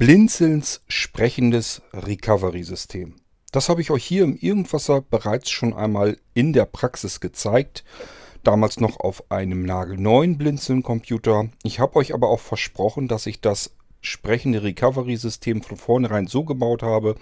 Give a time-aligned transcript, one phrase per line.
[0.00, 3.16] Blinzelns sprechendes Recovery-System.
[3.52, 7.84] Das habe ich euch hier im Irgendwasser bereits schon einmal in der Praxis gezeigt.
[8.42, 11.50] Damals noch auf einem nagelneuen Blinzeln-Computer.
[11.64, 16.82] Ich habe euch aber auch versprochen, dass ich das sprechende Recovery-System von vornherein so gebaut
[16.82, 17.16] habe,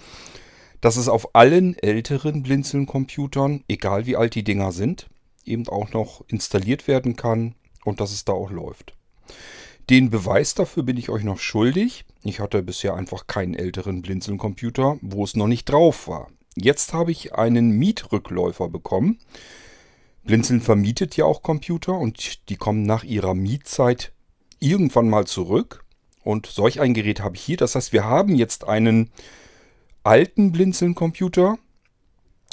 [0.81, 5.09] dass es auf allen älteren Blinzeln-Computern, egal wie alt die Dinger sind,
[5.45, 8.95] eben auch noch installiert werden kann und dass es da auch läuft.
[9.91, 12.05] Den Beweis dafür bin ich euch noch schuldig.
[12.23, 16.29] Ich hatte bisher einfach keinen älteren Blinzeln-Computer, wo es noch nicht drauf war.
[16.57, 19.19] Jetzt habe ich einen Mietrückläufer bekommen.
[20.25, 24.13] Blinzeln vermietet ja auch Computer und die kommen nach ihrer Mietzeit
[24.59, 25.85] irgendwann mal zurück.
[26.23, 27.57] Und solch ein Gerät habe ich hier.
[27.57, 29.11] Das heißt, wir haben jetzt einen
[30.03, 31.57] alten Blinzeln-Computer.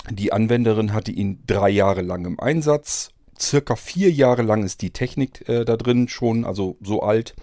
[0.09, 4.91] Die Anwenderin hatte ihn drei Jahre lang im Einsatz circa vier Jahre lang ist die
[4.91, 7.35] Technik äh, da drin schon, also so alt.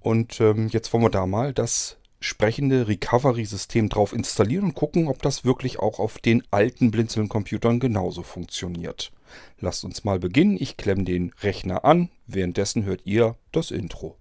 [0.00, 5.22] Und ähm, jetzt wollen wir da mal das sprechende Recovery-System drauf installieren und gucken, ob
[5.22, 9.12] das wirklich auch auf den alten Blinzeln-Computern genauso funktioniert.
[9.60, 10.56] Lasst uns mal beginnen.
[10.58, 12.10] Ich klemme den Rechner an.
[12.26, 14.16] Währenddessen hört ihr das Intro.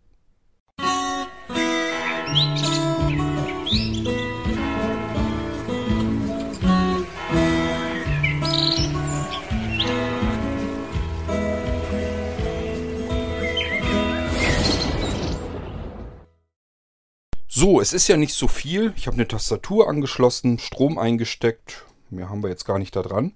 [17.59, 18.93] So, es ist ja nicht so viel.
[18.97, 21.87] Ich habe eine Tastatur angeschlossen, Strom eingesteckt.
[22.11, 23.33] Mehr haben wir jetzt gar nicht da dran.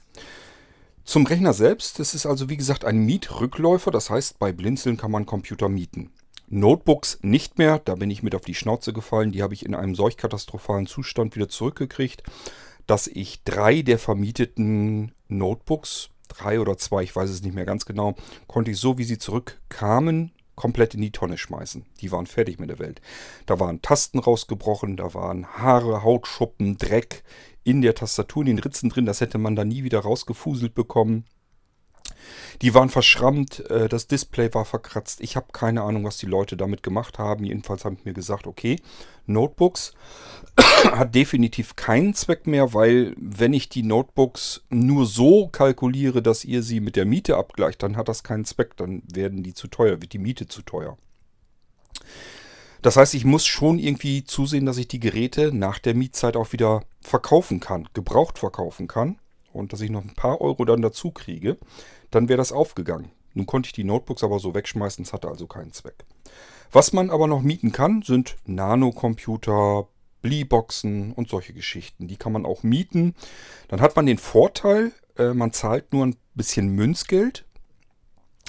[1.04, 3.90] Zum Rechner selbst, das ist also wie gesagt ein Mietrückläufer.
[3.90, 6.12] Das heißt, bei Blinzeln kann man Computer mieten.
[6.50, 9.32] Notebooks nicht mehr, da bin ich mit auf die Schnauze gefallen.
[9.32, 12.22] Die habe ich in einem solch katastrophalen Zustand wieder zurückgekriegt,
[12.86, 17.88] dass ich drei der vermieteten Notebooks, drei oder zwei, ich weiß es nicht mehr ganz
[17.88, 18.14] genau,
[18.46, 21.86] konnte ich so wie sie zurückkamen komplett in die Tonne schmeißen.
[22.02, 23.02] Die waren fertig mit der Welt.
[23.46, 27.24] Da waren Tasten rausgebrochen, da waren Haare, Hautschuppen, Dreck
[27.64, 29.06] in der Tastatur, in den Ritzen drin.
[29.06, 31.26] Das hätte man da nie wieder rausgefuselt bekommen.
[32.62, 35.22] Die waren verschrammt, äh, das Display war verkratzt.
[35.22, 37.46] Ich habe keine Ahnung, was die Leute damit gemacht haben.
[37.46, 38.78] Jedenfalls haben mir gesagt, okay,
[39.26, 39.94] Notebooks
[40.58, 46.64] hat definitiv keinen Zweck mehr, weil wenn ich die Notebooks nur so kalkuliere, dass ihr
[46.64, 48.78] sie mit der Miete abgleicht, dann hat das keinen Zweck.
[48.78, 50.98] Dann werden die zu teuer, wird die Miete zu teuer.
[52.82, 56.52] Das heißt, ich muss schon irgendwie zusehen, dass ich die Geräte nach der Mietzeit auch
[56.52, 59.20] wieder verkaufen kann, gebraucht verkaufen kann
[59.54, 61.58] und dass ich noch ein paar Euro dann dazu kriege
[62.12, 63.12] dann wäre das aufgegangen.
[63.34, 66.06] Nun konnte ich die Notebooks aber so wegschmeißen, es hatte also keinen Zweck.
[66.72, 69.88] Was man aber noch mieten kann, sind Nanocomputer,
[70.22, 72.08] Bleeboxen und solche Geschichten.
[72.08, 73.16] Die kann man auch mieten.
[73.68, 77.46] Dann hat man den Vorteil, äh, man zahlt nur ein bisschen Münzgeld.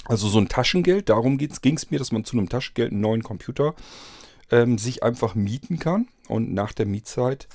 [0.05, 1.09] Also so ein Taschengeld.
[1.09, 3.73] Darum ging es mir, dass man zu einem Taschengeld einen neuen Computer
[4.51, 6.07] ähm, sich einfach mieten kann.
[6.27, 7.47] Und nach der Mietzeit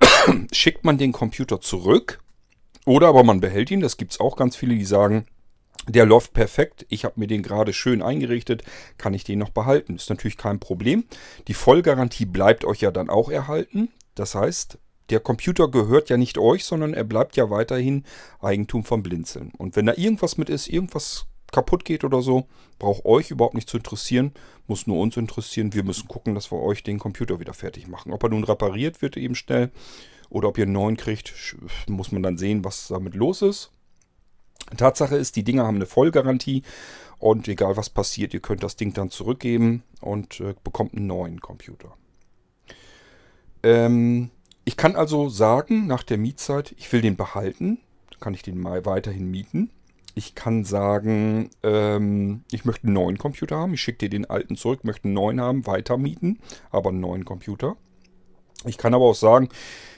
[0.52, 2.20] schickt man den Computer zurück.
[2.84, 3.80] Oder aber man behält ihn.
[3.80, 5.26] Das gibt es auch ganz viele, die sagen,
[5.88, 6.86] der läuft perfekt.
[6.88, 8.62] Ich habe mir den gerade schön eingerichtet.
[8.98, 9.96] Kann ich den noch behalten?
[9.96, 11.04] Ist natürlich kein Problem.
[11.48, 13.90] Die Vollgarantie bleibt euch ja dann auch erhalten.
[14.14, 14.78] Das heißt,
[15.10, 18.04] der Computer gehört ja nicht euch, sondern er bleibt ja weiterhin
[18.40, 19.52] Eigentum vom Blinzeln.
[19.56, 22.48] Und wenn da irgendwas mit ist, irgendwas kaputt geht oder so,
[22.78, 24.32] braucht euch überhaupt nicht zu interessieren,
[24.66, 25.72] muss nur uns interessieren.
[25.72, 28.12] Wir müssen gucken, dass wir euch den Computer wieder fertig machen.
[28.12, 29.70] Ob er nun repariert wird eben schnell
[30.28, 33.70] oder ob ihr einen neuen kriegt, muss man dann sehen, was damit los ist.
[34.76, 36.62] Tatsache ist, die Dinger haben eine Vollgarantie
[37.18, 41.40] und egal was passiert, ihr könnt das Ding dann zurückgeben und äh, bekommt einen neuen
[41.40, 41.96] Computer.
[43.62, 44.30] Ähm,
[44.64, 47.78] ich kann also sagen, nach der Mietzeit, ich will den behalten,
[48.20, 49.70] kann ich den mal weiterhin mieten.
[50.14, 53.74] Ich kann sagen, ähm, ich möchte einen neuen Computer haben.
[53.74, 56.40] Ich schicke dir den alten zurück, möchte einen neuen haben, weiter mieten,
[56.70, 57.76] aber einen neuen Computer.
[58.64, 59.50] Ich kann aber auch sagen,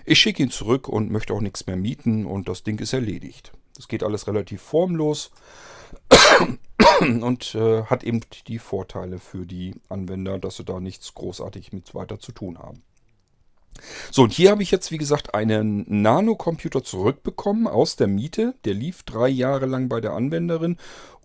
[0.04, 3.52] ich schicke ihn zurück und möchte auch nichts mehr mieten und das Ding ist erledigt.
[3.78, 5.30] Das geht alles relativ formlos
[7.00, 11.94] und äh, hat eben die Vorteile für die Anwender, dass sie da nichts großartig mit
[11.94, 12.82] weiter zu tun haben.
[14.10, 18.54] So, und hier habe ich jetzt, wie gesagt, einen Nano-Computer zurückbekommen aus der Miete.
[18.64, 20.76] Der lief drei Jahre lang bei der Anwenderin.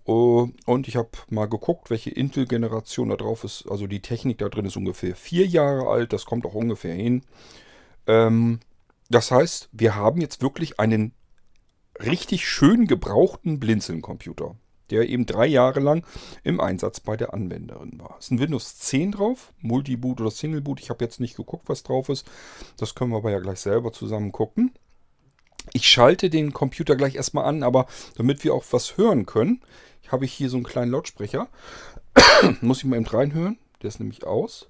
[0.06, 3.66] Uh, und ich habe mal geguckt, welche Intel-Generation da drauf ist.
[3.68, 6.14] Also die Technik da drin ist ungefähr vier Jahre alt.
[6.14, 7.24] Das kommt auch ungefähr hin.
[8.06, 8.60] Ähm,
[9.10, 11.14] das heißt, wir haben jetzt wirklich einen
[12.00, 14.56] richtig schön gebrauchten Blinzeln-Computer,
[14.90, 16.06] der eben drei Jahre lang
[16.44, 18.16] im Einsatz bei der Anwenderin war.
[18.20, 20.80] Es ist ein Windows 10 drauf, Multiboot oder Singleboot.
[20.80, 22.28] Ich habe jetzt nicht geguckt, was drauf ist.
[22.78, 24.72] Das können wir aber ja gleich selber zusammen gucken.
[25.72, 27.86] Ich schalte den Computer gleich erstmal an, aber
[28.16, 29.62] damit wir auch was hören können,
[30.10, 31.48] habe ich hier so einen kleinen Lautsprecher.
[32.62, 33.58] Muss ich mal eben reinhören.
[33.82, 34.70] Der ist nämlich aus.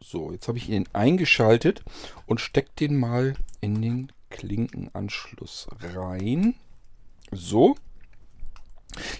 [0.00, 1.82] So, jetzt habe ich ihn eingeschaltet
[2.26, 6.54] und stecke den mal in den Klinkenanschluss rein.
[7.32, 7.76] So.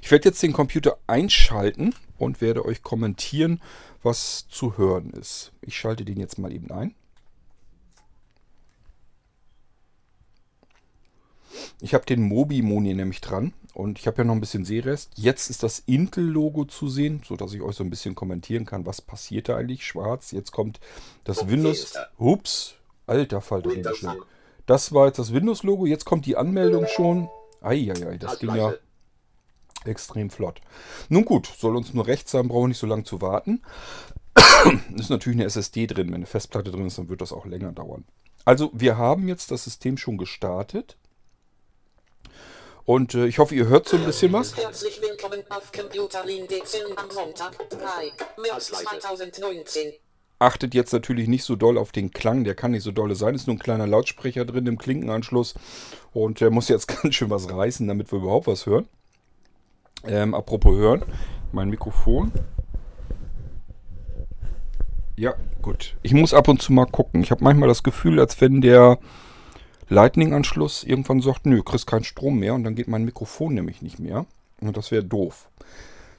[0.02, 3.60] Ich werde jetzt den Computer einschalten und werde euch kommentieren,
[4.02, 5.52] was zu hören ist.
[5.60, 6.94] Ich schalte den jetzt mal eben ein.
[11.80, 15.12] Ich habe den Mobi-Moni nämlich dran und ich habe ja noch ein bisschen Sehrest.
[15.16, 19.00] Jetzt ist das Intel-Logo zu sehen, sodass ich euch so ein bisschen kommentieren kann, was
[19.00, 19.86] passiert da eigentlich.
[19.86, 20.80] Schwarz, jetzt kommt
[21.24, 21.94] das Windows...
[22.16, 22.74] Ups,
[23.06, 23.70] alter Falter.
[24.68, 27.30] Das war jetzt das Windows-Logo, jetzt kommt die Anmeldung schon.
[27.62, 28.74] Eieiei, das ging ja
[29.86, 30.60] extrem flott.
[31.08, 33.62] Nun gut, soll uns nur recht sein, brauchen wir nicht so lange zu warten.
[34.94, 36.08] ist natürlich eine SSD drin.
[36.08, 38.04] Wenn eine Festplatte drin ist, dann wird das auch länger dauern.
[38.44, 40.98] Also wir haben jetzt das System schon gestartet.
[42.84, 44.54] Und äh, ich hoffe, ihr hört so ein bisschen was.
[44.54, 48.12] Herzlich willkommen auf Computerlin Dezember am Sonntag, 3.
[48.42, 49.94] März 2019.
[50.40, 53.34] Achtet jetzt natürlich nicht so doll auf den Klang, der kann nicht so dolle sein.
[53.34, 55.54] Ist nur ein kleiner Lautsprecher drin im Klinkenanschluss
[56.12, 58.86] und der muss jetzt ganz schön was reißen, damit wir überhaupt was hören.
[60.04, 61.02] Ähm, apropos hören,
[61.50, 62.32] mein Mikrofon.
[65.16, 65.96] Ja, gut.
[66.02, 67.22] Ich muss ab und zu mal gucken.
[67.22, 69.00] Ich habe manchmal das Gefühl, als wenn der
[69.88, 73.98] Lightning-Anschluss irgendwann sagt, nö, kriegst keinen Strom mehr und dann geht mein Mikrofon nämlich nicht
[73.98, 74.26] mehr.
[74.60, 75.48] Und das wäre doof.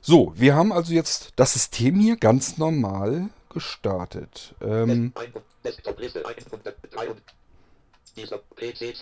[0.01, 4.55] So, wir haben also jetzt das System hier ganz normal gestartet.
[4.61, 5.13] Ähm,
[8.15, 8.95] dieser PC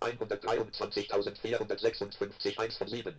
[0.00, 3.14] 123.456, 1 von 7.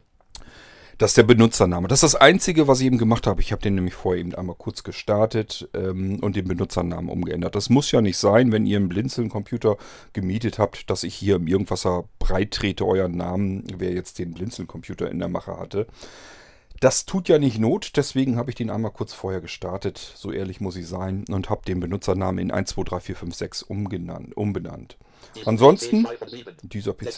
[0.98, 1.90] Das ist der Benutzername.
[1.90, 3.42] Das ist das Einzige, was ich eben gemacht habe.
[3.42, 7.54] Ich habe den nämlich vorher eben einmal kurz gestartet ähm, und den Benutzernamen umgeändert.
[7.54, 9.76] Das muss ja nicht sein, wenn ihr einen Blinzeln-Computer
[10.14, 15.12] gemietet habt, dass ich hier im Irgendwasser breit trete euren Namen, wer jetzt den Blinzeln-Computer
[15.12, 15.88] in der Mache hatte.
[16.80, 20.60] Das tut ja nicht Not, deswegen habe ich den einmal kurz vorher gestartet, so ehrlich
[20.60, 24.98] muss ich sein, und habe den Benutzernamen in 123456 umgenannt, umbenannt.
[25.46, 26.08] Ansonsten,
[26.64, 27.18] dieser PC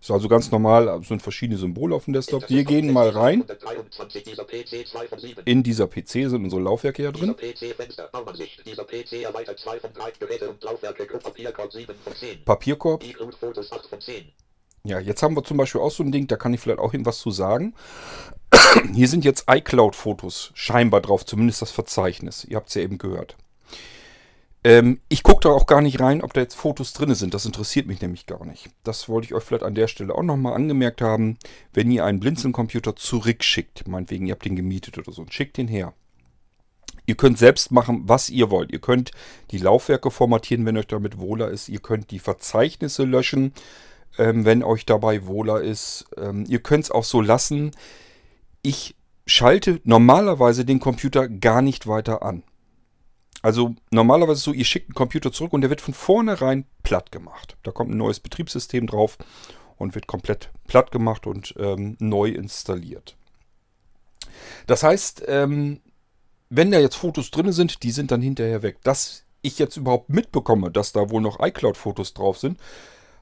[0.00, 2.48] ist also ganz normal, sind verschiedene Symbole auf dem Desktop.
[2.48, 3.44] Wir gehen mal rein.
[5.44, 7.34] In dieser PC sind unsere Laufwerke ja drin.
[12.44, 13.04] Papierkorb.
[14.84, 16.92] Ja, jetzt haben wir zum Beispiel auch so ein Ding, da kann ich vielleicht auch
[16.92, 17.74] irgendwas zu sagen.
[18.94, 22.44] Hier sind jetzt iCloud-Fotos scheinbar drauf, zumindest das Verzeichnis.
[22.44, 23.36] Ihr habt es ja eben gehört.
[24.64, 27.32] Ähm, ich gucke da auch gar nicht rein, ob da jetzt Fotos drin sind.
[27.34, 28.70] Das interessiert mich nämlich gar nicht.
[28.82, 31.38] Das wollte ich euch vielleicht an der Stelle auch nochmal angemerkt haben.
[31.72, 35.68] Wenn ihr einen Blinzeln-Computer zurückschickt, meinetwegen, ihr habt den gemietet oder so, und schickt den
[35.68, 35.94] her.
[37.06, 38.70] Ihr könnt selbst machen, was ihr wollt.
[38.70, 39.12] Ihr könnt
[39.50, 41.70] die Laufwerke formatieren, wenn euch damit wohler ist.
[41.70, 43.54] Ihr könnt die Verzeichnisse löschen,
[44.16, 46.06] ähm, wenn euch dabei wohler ist.
[46.16, 47.72] Ähm, ihr könnt es auch so lassen.
[48.62, 48.96] Ich
[49.26, 52.42] schalte normalerweise den Computer gar nicht weiter an.
[53.42, 57.56] Also normalerweise so, ihr schickt einen Computer zurück und der wird von vornherein platt gemacht.
[57.62, 59.16] Da kommt ein neues Betriebssystem drauf
[59.76, 63.16] und wird komplett platt gemacht und ähm, neu installiert.
[64.66, 65.80] Das heißt, ähm,
[66.50, 68.78] wenn da jetzt Fotos drin sind, die sind dann hinterher weg.
[68.82, 72.58] Dass ich jetzt überhaupt mitbekomme, dass da wohl noch iCloud-Fotos drauf sind,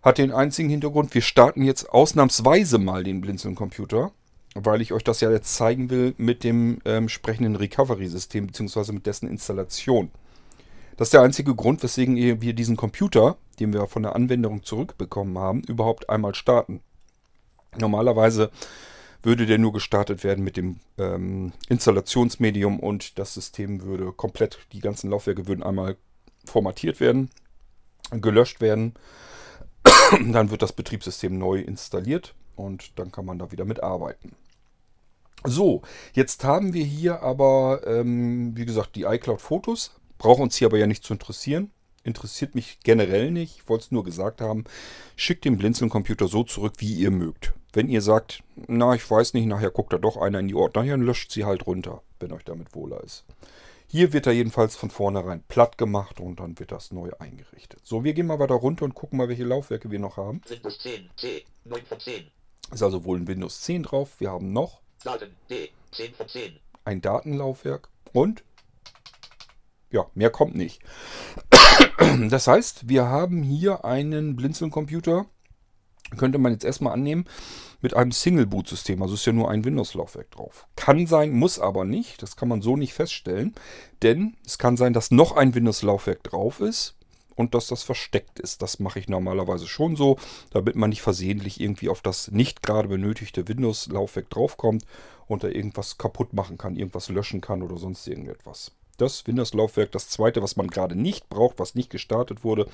[0.03, 4.13] hat den einzigen Hintergrund, wir starten jetzt ausnahmsweise mal den Blinzeln-Computer
[4.57, 8.93] weil ich euch das ja jetzt zeigen will mit dem ähm, entsprechenden Recovery-System bzw.
[8.93, 10.11] mit dessen Installation.
[10.97, 15.39] Das ist der einzige Grund, weswegen wir diesen Computer, den wir von der Anwendung zurückbekommen
[15.39, 16.81] haben, überhaupt einmal starten.
[17.77, 18.51] Normalerweise
[19.23, 24.81] würde der nur gestartet werden mit dem ähm, Installationsmedium und das System würde komplett, die
[24.81, 25.97] ganzen Laufwerke würden einmal
[26.47, 27.29] formatiert werden,
[28.11, 28.95] gelöscht werden.
[30.33, 34.33] Dann wird das Betriebssystem neu installiert und dann kann man da wieder mitarbeiten.
[35.45, 39.93] So, jetzt haben wir hier aber, ähm, wie gesagt, die iCloud-Fotos.
[40.19, 41.71] Braucht uns hier aber ja nicht zu interessieren.
[42.03, 43.59] Interessiert mich generell nicht.
[43.59, 44.65] Ich wollte es nur gesagt haben.
[45.15, 47.53] Schickt den Blinzeln-Computer so zurück, wie ihr mögt.
[47.73, 50.87] Wenn ihr sagt, na, ich weiß nicht, nachher guckt da doch einer in die Ordner,
[50.87, 53.25] dann löscht sie halt runter, wenn euch damit wohler ist.
[53.89, 57.81] Hier wird er jedenfalls von vornherein platt gemacht und dann wird das neu eingerichtet.
[57.85, 60.41] So, wir gehen mal weiter runter und gucken mal, welche Laufwerke wir noch haben.
[60.49, 62.31] Windows 10, C, 9 von 10.
[62.73, 64.19] Ist also wohl ein Windows 10 drauf.
[64.19, 66.59] Wir haben noch Daten D, 10 von 10.
[66.85, 68.43] Ein Datenlaufwerk und
[69.91, 70.83] ja, mehr kommt nicht.
[72.29, 75.27] Das heißt, wir haben hier einen Blinzeln-Computer,
[76.17, 77.25] könnte man jetzt erstmal annehmen,
[77.81, 79.03] mit einem Single-Boot-System.
[79.03, 80.67] Also ist ja nur ein Windows-Laufwerk drauf.
[80.77, 82.23] Kann sein, muss aber nicht.
[82.23, 83.55] Das kann man so nicht feststellen.
[84.03, 86.95] Denn es kann sein, dass noch ein Windows-Laufwerk drauf ist
[87.35, 88.63] und dass das versteckt ist.
[88.63, 90.17] Das mache ich normalerweise schon so,
[90.51, 94.85] damit man nicht versehentlich irgendwie auf das nicht gerade benötigte Windows-Laufwerk draufkommt
[95.27, 98.73] und da irgendwas kaputt machen kann, irgendwas löschen kann oder sonst irgendetwas.
[98.97, 102.67] Das Windows-Laufwerk, das zweite, was man gerade nicht braucht, was nicht gestartet wurde,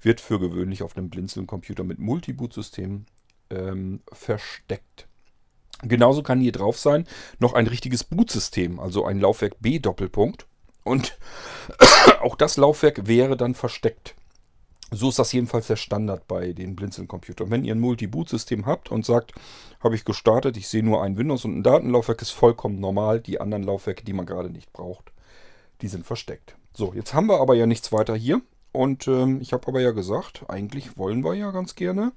[0.00, 3.06] wird für gewöhnlich auf einem Blinzeln-Computer mit Multiboot-System
[3.50, 5.06] ähm, versteckt.
[5.82, 7.06] Genauso kann hier drauf sein
[7.38, 10.46] noch ein richtiges Bootsystem, also ein Laufwerk B Doppelpunkt.
[10.84, 11.18] Und
[12.20, 14.14] auch das Laufwerk wäre dann versteckt.
[14.94, 17.50] So ist das jedenfalls der Standard bei den Blinzeln-Computern.
[17.50, 19.32] Wenn ihr ein Multi-Boot-System habt und sagt,
[19.80, 23.20] habe ich gestartet, ich sehe nur ein Windows und ein Datenlaufwerk, ist vollkommen normal.
[23.20, 25.10] Die anderen Laufwerke, die man gerade nicht braucht,
[25.82, 26.56] die sind versteckt.
[26.72, 28.40] So, jetzt haben wir aber ja nichts weiter hier.
[28.72, 32.12] Und ähm, ich habe aber ja gesagt, eigentlich wollen wir ja ganz gerne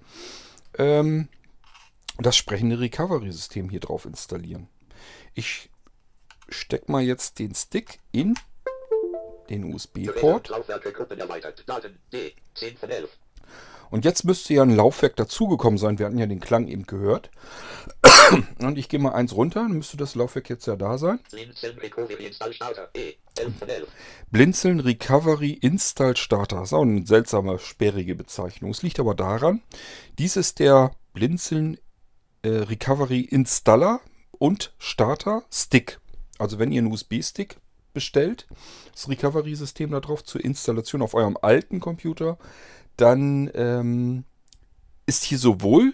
[0.78, 1.28] ähm,
[2.18, 4.70] das sprechende Recovery-System hier drauf installieren.
[5.34, 5.70] Ich
[6.48, 8.36] stecke mal jetzt den Stick in
[9.50, 10.50] den USB-Port.
[13.96, 15.98] Und jetzt müsste ja ein Laufwerk dazugekommen sein.
[16.00, 17.32] Wir hatten ja den Klang eben gehört.
[18.60, 21.22] Und ich gehe mal eins runter, dann müsste das Laufwerk jetzt ja da sein.
[21.32, 22.90] Blinzeln Recovery Install Starter.
[22.94, 23.88] E, 11 von 11.
[24.32, 26.58] Blinzeln Recovery Install Starter.
[26.58, 28.72] Das ist auch eine seltsame, sperrige Bezeichnung.
[28.72, 29.62] Es liegt aber daran,
[30.20, 31.78] dies ist der Blinzeln
[32.42, 36.02] äh, Recovery Installer und Starter Stick.
[36.38, 37.62] Also wenn ihr einen USB-Stick
[37.94, 38.46] bestellt,
[38.92, 42.38] das Recovery-System darauf zur Installation auf eurem alten Computer,
[42.98, 44.24] dann ähm,
[45.06, 45.94] ist hier sowohl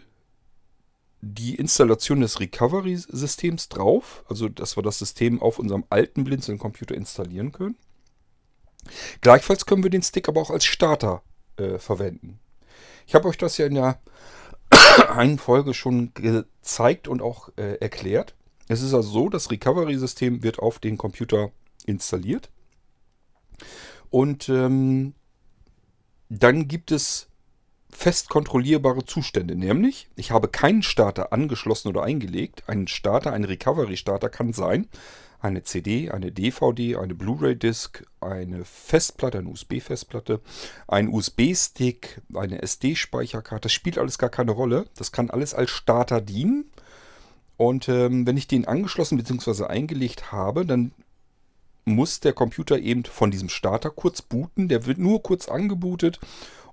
[1.21, 7.51] die Installation des Recovery-Systems drauf, also dass wir das System auf unserem alten Blinzeln-Computer installieren
[7.51, 7.77] können.
[9.21, 11.21] Gleichfalls können wir den Stick aber auch als Starter
[11.57, 12.39] äh, verwenden.
[13.05, 13.99] Ich habe euch das ja in der
[15.09, 18.35] einen Folge schon gezeigt und auch äh, erklärt.
[18.67, 21.51] Es ist also so, das Recovery-System wird auf den Computer
[21.85, 22.49] installiert.
[24.09, 25.13] Und ähm,
[26.31, 27.27] dann gibt es
[27.89, 32.63] fest kontrollierbare Zustände, nämlich ich habe keinen Starter angeschlossen oder eingelegt.
[32.67, 34.87] Ein Starter, ein Recovery-Starter kann sein
[35.41, 40.39] eine CD, eine DVD, eine Blu-ray-Disc, eine Festplatte, eine USB-Festplatte,
[40.87, 43.63] ein USB-Stick, eine SD-Speicherkarte.
[43.63, 44.85] Das spielt alles gar keine Rolle.
[44.95, 46.65] Das kann alles als Starter dienen.
[47.57, 49.65] Und ähm, wenn ich den angeschlossen bzw.
[49.65, 50.91] eingelegt habe, dann
[51.85, 54.67] muss der Computer eben von diesem Starter kurz booten.
[54.67, 56.19] Der wird nur kurz angebootet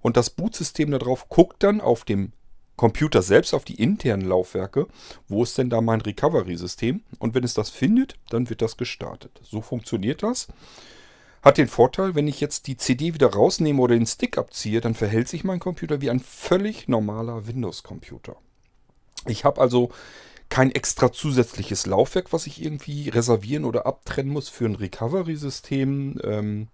[0.01, 2.33] und das Bootsystem darauf guckt dann auf dem
[2.77, 4.87] Computer selbst, auf die internen Laufwerke,
[5.27, 7.03] wo ist denn da mein Recovery-System?
[7.19, 9.41] Und wenn es das findet, dann wird das gestartet.
[9.43, 10.47] So funktioniert das.
[11.43, 14.95] Hat den Vorteil, wenn ich jetzt die CD wieder rausnehme oder den Stick abziehe, dann
[14.95, 18.37] verhält sich mein Computer wie ein völlig normaler Windows-Computer.
[19.27, 19.91] Ich habe also
[20.49, 26.21] kein extra zusätzliches Laufwerk, was ich irgendwie reservieren oder abtrennen muss für ein Recovery-System.
[26.25, 26.69] Ähm,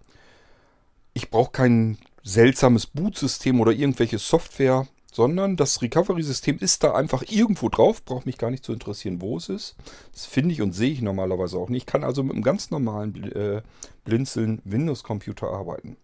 [1.13, 7.69] ich brauche kein seltsames Bootsystem oder irgendwelche Software, sondern das Recovery-System ist da einfach irgendwo
[7.69, 9.75] drauf, braucht mich gar nicht zu interessieren, wo es ist.
[10.11, 11.83] Das finde ich und sehe ich normalerweise auch nicht.
[11.83, 13.61] Ich kann also mit einem ganz normalen äh,
[14.03, 15.97] Blinzeln Windows-Computer arbeiten.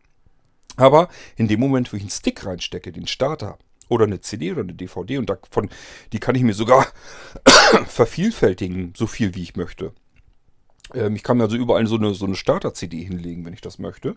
[0.78, 3.58] Aber in dem Moment, wo ich einen Stick reinstecke, den Starter,
[3.92, 5.70] oder eine CD oder eine DVD und davon,
[6.14, 6.88] die kann ich mir sogar
[7.88, 9.92] vervielfältigen, so viel wie ich möchte.
[10.94, 13.80] Ähm, ich kann mir also überall so eine, so eine Starter-CD hinlegen, wenn ich das
[13.80, 14.16] möchte.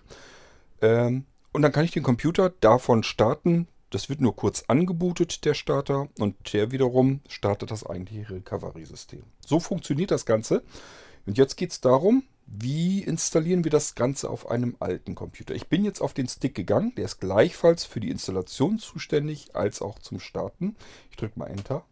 [0.81, 3.67] Ähm, und dann kann ich den Computer davon starten.
[3.91, 9.25] Das wird nur kurz angebootet, der Starter, und der wiederum startet das eigentliche Recovery-System.
[9.45, 10.63] So funktioniert das Ganze.
[11.27, 15.55] Und jetzt geht es darum, wie installieren wir das Ganze auf einem alten Computer?
[15.55, 16.95] Ich bin jetzt auf den Stick gegangen.
[16.97, 20.77] Der ist gleichfalls für die Installation zuständig, als auch zum Starten.
[21.11, 21.85] Ich drücke mal Enter.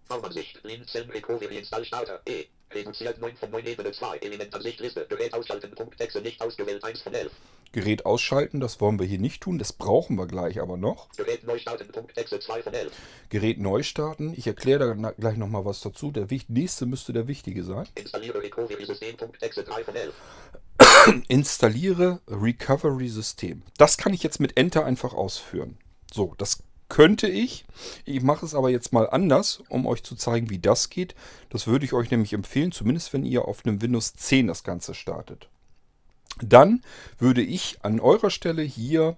[1.10, 2.46] Recovery Install Starter, E.
[2.74, 4.18] Reduziert 9 von 9 Ebene 2.
[4.18, 5.06] Elementansicht Liste.
[5.08, 5.70] Gerät ausschalten.
[5.74, 7.32] Punkt Texte nicht ausgewählt 1 von 11.
[7.72, 9.58] Gerät ausschalten, das wollen wir hier nicht tun.
[9.58, 11.08] Das brauchen wir gleich aber noch.
[11.16, 11.90] Gerät neu starten.
[11.90, 12.92] Punkt Texte 2 von 11.
[13.30, 14.34] Gerät neu starten.
[14.36, 16.10] Ich erkläre da gleich nochmal was dazu.
[16.10, 17.88] Der nächste müsste der wichtige sein.
[17.94, 19.16] Installiere Recovery System.
[19.16, 20.14] Punkt Texte 3 von 11.
[21.28, 23.62] Installiere Recovery System.
[23.78, 25.78] Das kann ich jetzt mit Enter einfach ausführen.
[26.12, 26.62] So, das
[26.92, 27.64] könnte ich.
[28.04, 31.14] Ich mache es aber jetzt mal anders, um euch zu zeigen, wie das geht.
[31.48, 34.92] Das würde ich euch nämlich empfehlen, zumindest wenn ihr auf einem Windows 10 das Ganze
[34.92, 35.48] startet.
[36.42, 36.82] Dann
[37.16, 39.16] würde ich an eurer Stelle hier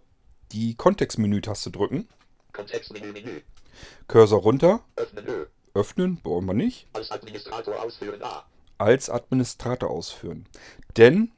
[0.52, 2.08] die Kontextmenü-Taste drücken.
[2.52, 3.40] Kontextmenü, Menü.
[4.06, 4.84] Cursor runter.
[4.94, 5.46] Öffnen, Ö.
[5.74, 6.86] Öffnen, brauchen wir nicht.
[6.92, 8.44] Als Administrator ausführen, A.
[8.78, 10.46] Als Administrator ausführen.
[10.96, 11.32] Denn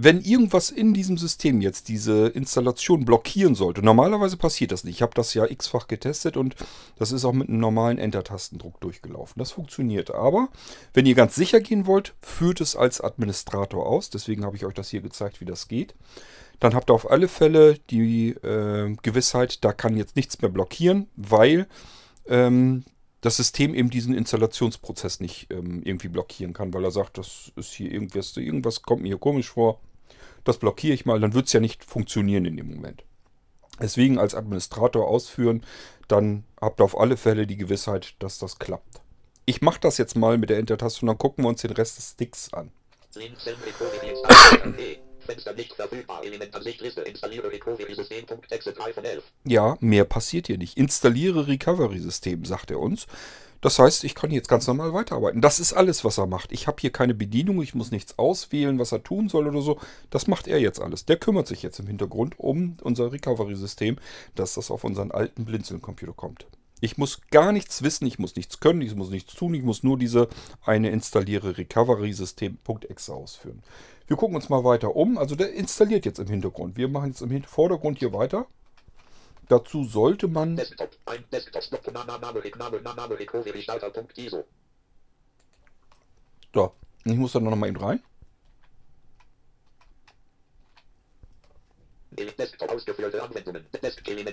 [0.00, 4.94] wenn irgendwas in diesem System jetzt diese Installation blockieren sollte, normalerweise passiert das nicht.
[4.94, 6.54] Ich habe das ja x-fach getestet und
[7.00, 9.40] das ist auch mit einem normalen Enter-Tastendruck durchgelaufen.
[9.40, 10.14] Das funktioniert.
[10.14, 10.50] Aber
[10.94, 14.08] wenn ihr ganz sicher gehen wollt, führt es als Administrator aus.
[14.08, 15.96] Deswegen habe ich euch das hier gezeigt, wie das geht.
[16.60, 21.08] Dann habt ihr auf alle Fälle die äh, Gewissheit, da kann jetzt nichts mehr blockieren,
[21.16, 21.66] weil
[22.28, 22.84] ähm,
[23.20, 27.72] das System eben diesen Installationsprozess nicht ähm, irgendwie blockieren kann, weil er sagt, das ist
[27.72, 29.80] hier irgendwas, irgendwas kommt mir hier komisch vor,
[30.48, 33.04] das blockiere ich mal, dann wird es ja nicht funktionieren in dem Moment.
[33.80, 35.64] Deswegen als Administrator ausführen,
[36.08, 39.00] dann habt ihr auf alle Fälle die Gewissheit, dass das klappt.
[39.44, 41.98] Ich mache das jetzt mal mit der Enter-Taste und dann gucken wir uns den Rest
[41.98, 42.72] des Sticks an.
[45.28, 46.24] Fenster nicht verfügbar.
[46.24, 46.80] Elementansicht.
[46.80, 49.22] Installiere Recovery-System.exe 3 von 11.
[49.44, 50.78] Ja, mehr passiert hier nicht.
[50.78, 53.06] Installiere Recovery-System, sagt er uns.
[53.60, 55.40] Das heißt, ich kann jetzt ganz normal weiterarbeiten.
[55.40, 56.52] Das ist alles, was er macht.
[56.52, 59.80] Ich habe hier keine Bedienung, ich muss nichts auswählen, was er tun soll oder so.
[60.10, 61.06] Das macht er jetzt alles.
[61.06, 63.96] Der kümmert sich jetzt im Hintergrund um unser Recovery-System,
[64.36, 66.46] dass das auf unseren alten Blinzeln-Computer kommt.
[66.80, 69.82] Ich muss gar nichts wissen, ich muss nichts können, ich muss nichts tun, ich muss
[69.82, 70.28] nur diese
[70.64, 73.62] eine installiere Recovery-System.exe ausführen.
[74.06, 75.18] Wir gucken uns mal weiter um.
[75.18, 76.76] Also der installiert jetzt im Hintergrund.
[76.76, 78.46] Wir machen jetzt im Vordergrund hier weiter.
[79.48, 80.56] Dazu sollte man...
[86.54, 86.72] So,
[87.04, 88.00] ich muss dann noch mal eben rein.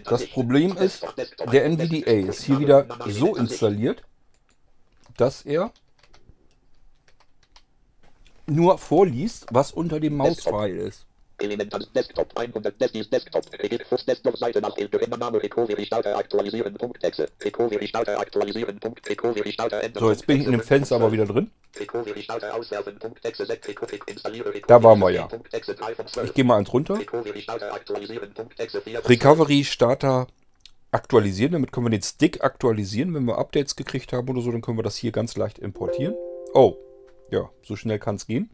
[0.05, 1.05] Das Problem ist,
[1.51, 4.03] der NVDA ist hier wieder so installiert,
[5.17, 5.71] dass er
[8.47, 11.05] nur vorliest, was unter dem Mauspfeil ist.
[11.39, 13.45] Elemental Desktop 100 Desktop Desktop
[13.89, 19.51] Fuß Desktop Seite nach Name Recovery Starter aktualisieren Punkt Exe Recovery Starter aktualisieren Punkt Recovery
[19.51, 21.51] Starter Enter So jetzt bin ich in dem Fenster aber wieder drin.
[21.77, 23.47] Recovery Starter auswerfen Punkt Exe
[24.07, 25.27] installiere Da waren wir ja.
[26.23, 26.97] Ich gehe mal eins runter.
[26.99, 30.27] Recovery Starter aktualisieren Punkt Exe Recovery Starter
[30.95, 34.61] aktualisieren, damit können wir den Stick aktualisieren, wenn wir Updates gekriegt haben oder so, dann
[34.61, 36.15] können wir das hier ganz leicht importieren.
[36.53, 36.77] Oh,
[37.29, 38.49] ja, so schnell kann es gehen.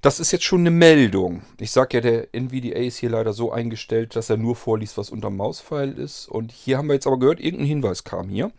[0.00, 1.42] Das ist jetzt schon eine Meldung.
[1.58, 5.10] Ich sage ja, der NVDA ist hier leider so eingestellt, dass er nur vorliest, was
[5.10, 6.28] unter dem Mauspfeil ist.
[6.28, 8.52] Und hier haben wir jetzt aber gehört, irgendein Hinweis kam hier.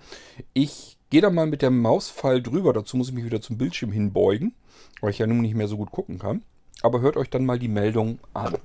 [0.51, 2.73] Ich gehe da mal mit dem Mauspfeil drüber.
[2.73, 4.53] Dazu muss ich mich wieder zum Bildschirm hinbeugen,
[4.99, 6.43] weil ich ja nun nicht mehr so gut gucken kann.
[6.81, 8.57] Aber hört euch dann mal die Meldung an.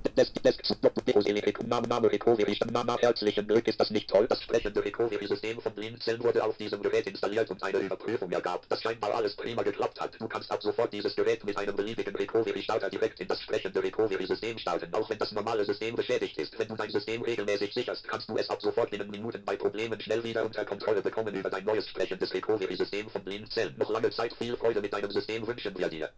[3.01, 4.25] Herzlichen Glück ist das nicht toll.
[4.27, 8.81] Das sprechende Recovery-System von Blinzeln wurde auf diesem Gerät installiert und eine Überprüfung ergab, dass
[8.81, 10.15] scheinbar alles prima geklappt hat.
[10.19, 14.59] Du kannst ab sofort dieses Gerät mit einem beliebigen Recovery-Starter direkt in das sprechende Recovery-System
[14.59, 16.57] starten, auch wenn das normale System beschädigt ist.
[16.57, 19.99] Wenn du dein System regelmäßig sicherst, kannst du es ab sofort in Minuten bei Problemen
[19.99, 23.75] schnell wieder unter Kontrolle bekommen über dein neues sprechendes Recovery-System von Blinzeln.
[23.77, 26.09] Noch lange Zeit viel Freude mit deinem System wünschen wir dir.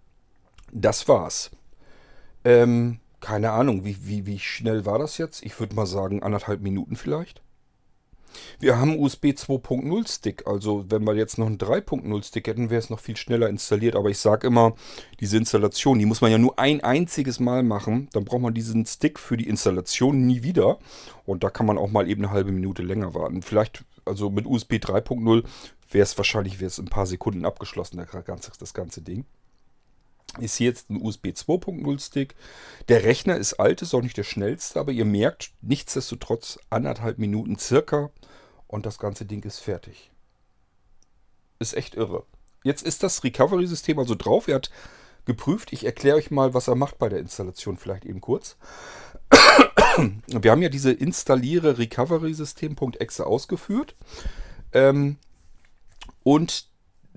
[0.72, 1.50] Das war's.
[2.48, 5.44] Ähm, keine Ahnung, wie, wie, wie schnell war das jetzt?
[5.44, 7.42] Ich würde mal sagen, anderthalb Minuten vielleicht.
[8.58, 12.80] Wir haben USB 2.0 Stick, also wenn wir jetzt noch einen 3.0 Stick hätten, wäre
[12.80, 13.98] es noch viel schneller installiert.
[13.98, 14.76] Aber ich sage immer,
[15.20, 18.08] diese Installation, die muss man ja nur ein einziges Mal machen.
[18.14, 20.80] Dann braucht man diesen Stick für die Installation nie wieder.
[21.26, 23.42] Und da kann man auch mal eben eine halbe Minute länger warten.
[23.42, 25.44] Vielleicht, also mit USB 3.0
[25.92, 29.26] wäre es wahrscheinlich wäre es ein paar Sekunden abgeschlossen, das ganze, das ganze Ding
[30.40, 32.36] ist jetzt ein USB 2.0 Stick.
[32.88, 37.58] Der Rechner ist alt, ist auch nicht der schnellste, aber ihr merkt nichtsdestotrotz anderthalb Minuten
[37.58, 38.12] circa
[38.68, 40.12] und das ganze Ding ist fertig.
[41.60, 42.26] Ist echt irre.
[42.64, 44.48] Jetzt ist das Recovery-System also drauf.
[44.48, 44.72] Er hat
[45.26, 45.74] geprüft.
[45.74, 48.58] Ich erkläre euch mal, was er macht bei der Installation, vielleicht eben kurz.
[50.28, 53.96] Wir haben ja diese Installiere Recovery-System.exe ausgeführt.
[54.74, 55.18] Ähm,
[56.24, 56.68] und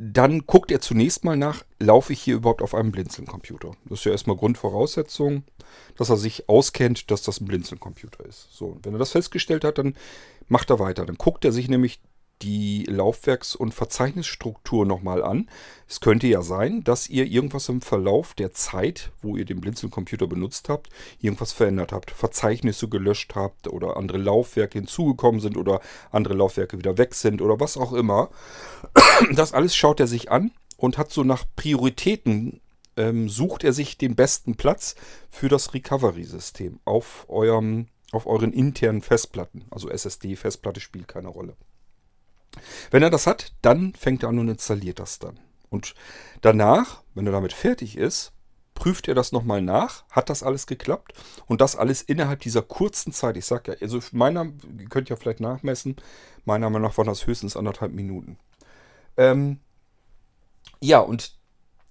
[0.02, 3.72] dann guckt er zunächst mal nach, laufe ich hier überhaupt auf einem Blinzeln-Computer.
[3.84, 5.44] Das ist ja erstmal Grundvoraussetzung,
[5.96, 8.48] dass er sich auskennt, dass das ein Blinzeln-Computer ist.
[8.50, 9.94] So, wenn er das festgestellt hat, dann
[10.48, 11.04] macht er weiter.
[11.04, 12.00] Dann guckt er sich nämlich
[12.42, 15.48] die Laufwerks- und Verzeichnisstruktur nochmal an.
[15.88, 20.26] Es könnte ja sein, dass ihr irgendwas im Verlauf der Zeit, wo ihr den Blinzeln-Computer
[20.26, 20.88] benutzt habt,
[21.20, 22.10] irgendwas verändert habt.
[22.10, 27.60] Verzeichnisse gelöscht habt oder andere Laufwerke hinzugekommen sind oder andere Laufwerke wieder weg sind oder
[27.60, 28.30] was auch immer.
[29.32, 32.60] Das alles schaut er sich an und hat so nach Prioritäten
[32.96, 34.94] ähm, sucht er sich den besten Platz
[35.30, 39.66] für das Recovery-System auf eurem auf euren internen Festplatten.
[39.70, 41.56] Also SSD-Festplatte spielt keine Rolle.
[42.90, 45.38] Wenn er das hat, dann fängt er an und installiert das dann.
[45.68, 45.94] Und
[46.40, 48.32] danach, wenn er damit fertig ist,
[48.74, 51.12] prüft er das nochmal nach, hat das alles geklappt
[51.46, 53.36] und das alles innerhalb dieser kurzen Zeit.
[53.36, 54.46] Ich sage ja, also meiner,
[54.78, 55.96] ihr könnt ja vielleicht nachmessen,
[56.44, 58.38] meiner Meinung nach waren das höchstens anderthalb Minuten.
[59.16, 59.60] Ähm,
[60.80, 61.34] ja, und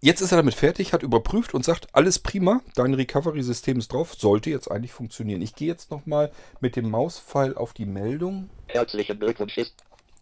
[0.01, 4.15] jetzt ist er damit fertig, hat überprüft und sagt, alles prima, dein Recovery-System ist drauf,
[4.15, 5.43] sollte jetzt eigentlich funktionieren.
[5.43, 8.49] Ich gehe jetzt nochmal mit dem Mauspfeil auf die Meldung.
[8.67, 9.59] Herzlichen Glückwunsch,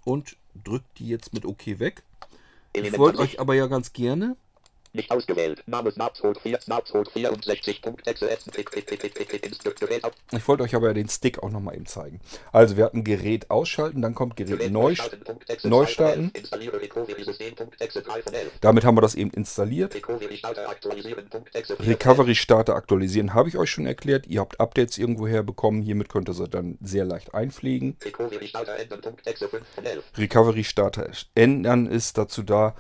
[0.08, 2.04] und drückt die jetzt mit OK weg.
[2.72, 4.38] Ich wollte euch aber ja ganz gerne
[4.98, 5.64] Nicht ausgewählt.
[5.68, 8.28] Name Snapshot 4, Snapshot 64.exe,
[9.80, 10.14] Gerät auf.
[10.32, 12.20] Ich wollte euch aber den Stick auch nochmal eben zeigen.
[12.52, 16.32] Also wir hatten Gerät ausschalten, dann kommt Gerät Gerät neu, neu 2 von starten.
[16.34, 16.38] 11.
[16.38, 18.52] Installiere Recovery-System.exe, 3 von 11.
[18.62, 19.94] Damit haben wir das eben installiert.
[19.94, 21.90] Recovery-Starter aktualisieren.exe, 4 von 11.
[21.90, 24.26] Recovery Starter aktualisieren habe ich euch schon erklärt.
[24.26, 25.84] Ihr habt Updates irgendwo herbekommen.
[25.84, 27.98] Hiermit könnt ihr sie dann sehr leicht einpflegen.
[28.04, 30.04] Recovery-Starter ändern.exe, 5 von 11.
[30.18, 32.76] Recovery Starter ändern ist dazu da,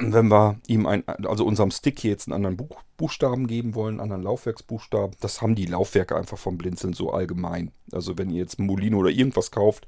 [0.00, 3.94] wenn wir ihm ein, also unserem Stick hier jetzt einen anderen Buch, Buchstaben geben wollen,
[3.94, 5.16] einen anderen Laufwerksbuchstaben.
[5.20, 7.72] Das haben die Laufwerke einfach vom Blinzeln so allgemein.
[7.92, 9.86] Also wenn ihr jetzt Molino oder irgendwas kauft,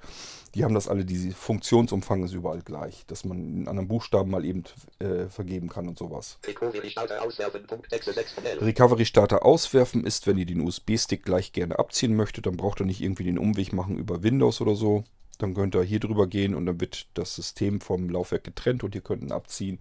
[0.55, 4.45] die haben das alle, diese Funktionsumfang ist überall gleich, dass man einen anderen Buchstaben mal
[4.45, 4.63] eben
[5.01, 6.39] äh, vergeben kann und sowas.
[6.47, 8.63] Recovery-Starter auswerfen.exe, 6 von 11.
[8.63, 12.87] Recovery Starter auswerfen ist, wenn ihr den USB-Stick gleich gerne abziehen möchtet, dann braucht ihr
[12.87, 15.05] nicht irgendwie den Umweg machen über Windows oder so.
[15.45, 18.95] Dann könnt ihr hier drüber gehen und dann wird das System vom Laufwerk getrennt und
[18.95, 19.79] ihr könnt ihn abziehen.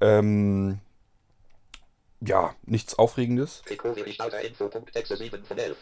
[0.00, 0.78] Ähm,
[2.20, 3.62] ja, nichts Aufregendes.
[3.68, 5.76] Recovery-Starter info.exe, 7 von 11.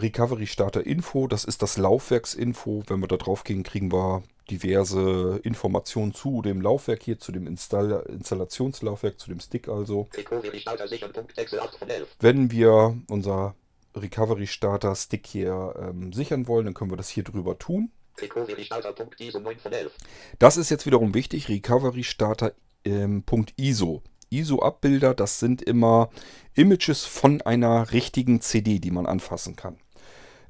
[0.00, 2.84] Recovery Starter Info, das ist das Laufwerksinfo.
[2.86, 7.46] Wenn wir da drauf gehen, kriegen wir diverse Informationen zu dem Laufwerk hier, zu dem
[7.46, 10.08] Install Installationslaufwerk, zu dem Stick also.
[10.14, 12.08] Recovery-Starter sichern.exe, 8 von 11.
[12.20, 13.54] Wenn wir unser
[13.96, 17.90] Recovery Starter Stick hier ähm, sichern wollen, dann können wir das hier drüber tun.
[18.20, 19.92] Recovery-Starter.iso, 9 von 11.
[20.38, 22.52] Das ist jetzt wiederum wichtig, Recovery Starter
[22.84, 23.24] ähm,
[23.56, 24.02] .iso.
[24.30, 26.10] ISO-Abbilder, das sind immer
[26.54, 29.78] Images von einer richtigen CD, die man anfassen kann.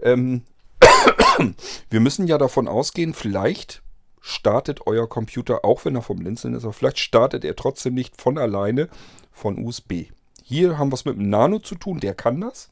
[0.00, 0.42] Ähm,
[1.90, 3.82] wir müssen ja davon ausgehen, vielleicht
[4.20, 8.20] startet euer Computer, auch wenn er vom Blinzeln ist, aber vielleicht startet er trotzdem nicht
[8.20, 8.88] von alleine
[9.32, 10.06] von USB.
[10.42, 12.70] Hier haben wir es mit einem Nano zu tun, der kann das.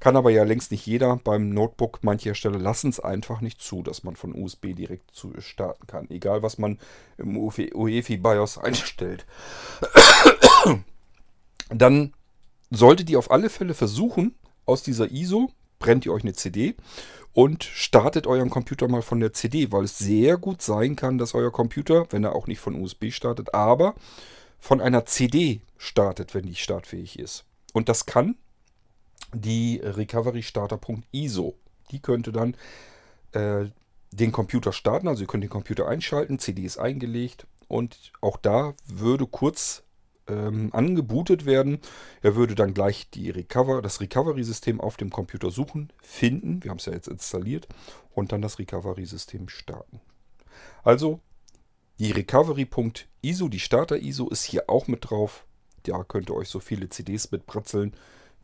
[0.00, 1.16] Kann aber ja längst nicht jeder.
[1.16, 5.32] Beim Notebook, manche Hersteller lassen es einfach nicht zu, dass man von USB direkt zu
[5.38, 6.10] starten kann.
[6.10, 6.78] Egal, was man
[7.18, 9.26] im UEFI BIOS einstellt.
[11.68, 12.12] Dann
[12.70, 16.74] solltet ihr auf alle Fälle versuchen, aus dieser ISO brennt ihr euch eine CD
[17.32, 21.34] und startet euren Computer mal von der CD, weil es sehr gut sein kann, dass
[21.34, 23.94] euer Computer, wenn er auch nicht von USB startet, aber
[24.58, 27.44] von einer CD startet, wenn die startfähig ist.
[27.72, 28.36] Und das kann
[29.34, 31.56] die Recovery Starter.iso.
[31.90, 32.56] Die könnte dann
[33.32, 33.66] äh,
[34.10, 38.74] den Computer starten, also ihr könnt den Computer einschalten, CD ist eingelegt und auch da
[38.86, 39.82] würde kurz
[40.28, 41.78] ähm, angebootet werden.
[42.22, 46.78] Er würde dann gleich die Recover, das Recovery-System auf dem Computer suchen, finden, wir haben
[46.78, 47.68] es ja jetzt installiert,
[48.14, 50.00] und dann das Recovery-System starten.
[50.82, 51.20] Also
[51.98, 55.46] die Recovery.iso, die Starter-ISO ist hier auch mit drauf.
[55.82, 57.94] Da könnt ihr euch so viele CDs mit bratzeln,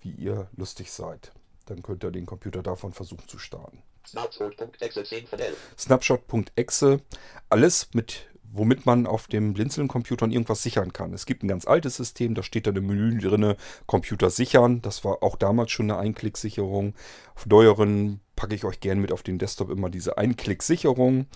[0.03, 1.33] wie ihr lustig seid.
[1.67, 3.83] Dann könnt ihr den Computer davon versuchen zu starten.
[4.07, 5.57] Snapshot.exe, 10 von 11.
[5.79, 7.01] Snapshot.exe,
[7.49, 11.15] alles mit, womit man auf dem Blinzeln-Computern irgendwas sichern kann.
[11.15, 13.55] Es gibt ein ganz altes System, da steht da im Menü drin,
[13.87, 14.83] Computer sichern.
[14.83, 16.95] Das war auch damals schon eine Einklicksicherung.
[17.35, 21.27] Auf neueren packe ich euch gern mit auf den Desktop immer diese Einklicksicherung.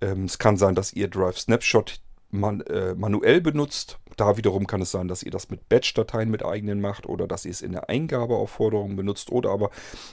[0.00, 2.00] Ähm, es kann sein, dass ihr Drive Snapshot
[2.38, 3.98] man, äh, manuell benutzt.
[4.16, 7.44] Da wiederum kann es sein, dass ihr das mit Batch-Dateien mit eigenen macht oder dass
[7.44, 9.70] ihr es in der Eingabeaufforderung benutzt oder aber,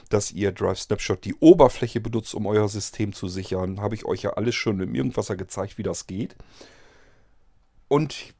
[0.08, 3.80] dass ihr Drive Snapshot die Oberfläche benutzt, um euer System zu sichern.
[3.80, 6.34] Habe ich euch ja alles schon im Irgendwasser gezeigt, wie das geht.
[7.88, 8.34] Und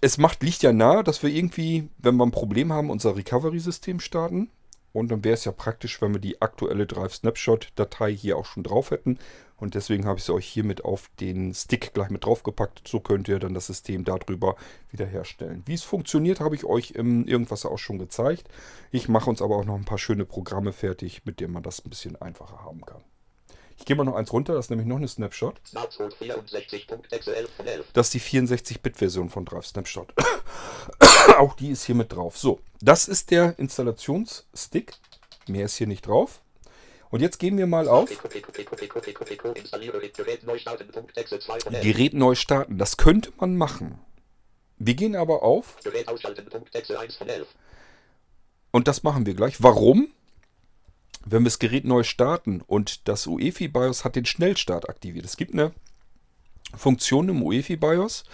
[0.00, 4.00] es macht, liegt ja nahe, dass wir irgendwie, wenn wir ein Problem haben, unser Recovery-System
[4.00, 4.50] starten.
[4.98, 8.62] Und dann wäre es ja praktisch, wenn wir die aktuelle Drive Snapshot-Datei hier auch schon
[8.62, 9.18] drauf hätten.
[9.56, 12.86] Und deswegen habe ich sie euch hiermit auf den Stick gleich mit draufgepackt.
[12.86, 14.56] So könnt ihr dann das System darüber
[14.90, 15.62] wiederherstellen.
[15.66, 18.48] Wie es funktioniert, habe ich euch im Irgendwas auch schon gezeigt.
[18.92, 21.84] Ich mache uns aber auch noch ein paar schöne Programme fertig, mit denen man das
[21.84, 23.02] ein bisschen einfacher haben kann.
[23.78, 25.60] Ich gehe mal noch eins runter, das ist nämlich noch eine Snapshot.
[25.66, 27.86] Snapshot 64.exe, 11 von 11.
[27.92, 30.12] Das ist die 64-Bit-Version von Drive Snapshot.
[31.38, 32.36] Auch die ist hier mit drauf.
[32.36, 34.94] So, das ist der Installationsstick.
[35.46, 36.42] Mehr ist hier nicht drauf.
[37.10, 41.84] Und jetzt gehen wir mal auf Gerät Neustarten.exe, 2 von 11.
[41.84, 42.76] Gerät neu starten.
[42.76, 43.98] Das könnte man machen.
[44.76, 47.48] Wir gehen aber auf Gerät ausschalten.exe, 1 von 11.
[48.72, 49.62] und das machen wir gleich.
[49.62, 50.12] Warum?
[51.30, 55.24] Wenn wir das Gerät neu starten und das UEFI BIOS hat den Schnellstart aktiviert.
[55.24, 55.72] Es gibt eine
[56.74, 58.24] Funktion im UEFI BIOS,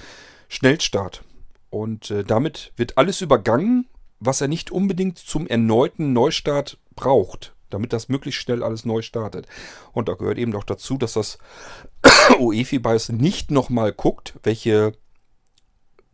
[0.49, 1.25] Schnellstart.
[1.71, 3.89] Und äh, damit wird alles übergangen,
[4.21, 9.49] was er nicht unbedingt zum erneuten Neustart braucht, damit das möglichst schnell alles neu startet.
[9.93, 11.39] Und da gehört eben auch dazu, dass das
[12.39, 14.93] UEFI BIOS nicht nochmal guckt, welche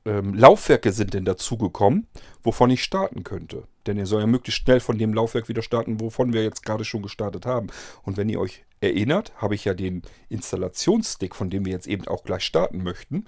[0.04, 2.06] ähm, Laufwerke sind denn dazugekommen,
[2.42, 3.64] wovon ich starten könnte.
[3.86, 6.84] Denn ihr soll ja möglichst schnell von dem Laufwerk wieder starten, wovon wir jetzt gerade
[6.84, 7.68] schon gestartet haben.
[8.02, 12.06] Und wenn ihr euch erinnert, habe ich ja den Installationsstick, von dem wir jetzt eben
[12.08, 13.26] auch gleich starten möchten,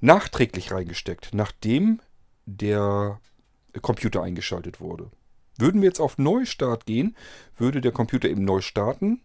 [0.00, 2.00] nachträglich reingesteckt, nachdem
[2.46, 3.20] der
[3.82, 5.10] Computer eingeschaltet wurde.
[5.58, 7.16] Würden wir jetzt auf Neustart gehen,
[7.56, 9.22] würde der Computer eben neu starten,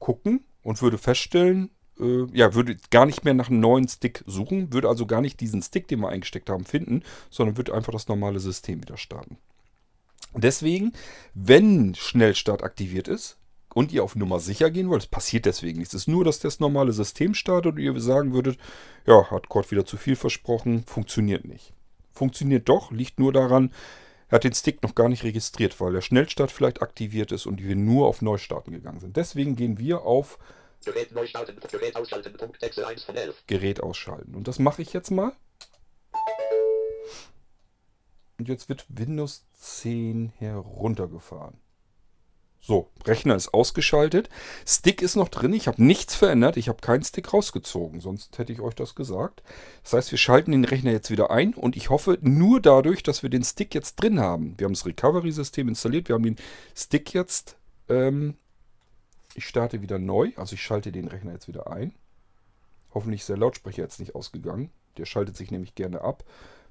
[0.00, 4.72] gucken und würde feststellen, äh, ja, würde gar nicht mehr nach einem neuen Stick suchen,
[4.72, 8.08] würde also gar nicht diesen Stick, den wir eingesteckt haben, finden, sondern würde einfach das
[8.08, 9.38] normale System wieder starten.
[10.34, 10.92] Deswegen,
[11.34, 13.36] wenn Schnellstart aktiviert ist
[13.74, 15.94] und ihr auf Nummer sicher gehen wollt, es passiert deswegen nichts.
[15.94, 18.58] Es ist nur, dass das normale System startet und ihr sagen würdet,
[19.06, 21.72] ja, hat Gott wieder zu viel versprochen, funktioniert nicht.
[22.12, 23.72] Funktioniert doch, liegt nur daran,
[24.28, 27.62] er hat den Stick noch gar nicht registriert, weil der Schnellstart vielleicht aktiviert ist und
[27.62, 29.16] wir nur auf Neustarten gegangen sind.
[29.16, 30.38] Deswegen gehen wir auf
[30.84, 33.44] Gerät neu starten, Gerät ausschalten, Punkt, Excel 1 von 11.
[33.46, 34.34] Gerät ausschalten.
[34.34, 35.32] Und das mache ich jetzt mal.
[38.38, 41.60] Und jetzt wird Windows 10 heruntergefahren.
[42.62, 44.28] So, Rechner ist ausgeschaltet.
[44.66, 45.54] Stick ist noch drin.
[45.54, 46.56] Ich habe nichts verändert.
[46.58, 48.00] Ich habe keinen Stick rausgezogen.
[48.00, 49.42] Sonst hätte ich euch das gesagt.
[49.82, 51.54] Das heißt, wir schalten den Rechner jetzt wieder ein.
[51.54, 54.54] Und ich hoffe nur dadurch, dass wir den Stick jetzt drin haben.
[54.58, 56.08] Wir haben das Recovery-System installiert.
[56.08, 56.36] Wir haben den
[56.74, 57.56] Stick jetzt
[57.88, 58.36] ähm,
[59.40, 61.94] ich starte wieder neu, also ich schalte den Rechner jetzt wieder ein.
[62.92, 64.70] Hoffentlich ist der Lautsprecher jetzt nicht ausgegangen.
[64.98, 66.24] Der schaltet sich nämlich gerne ab,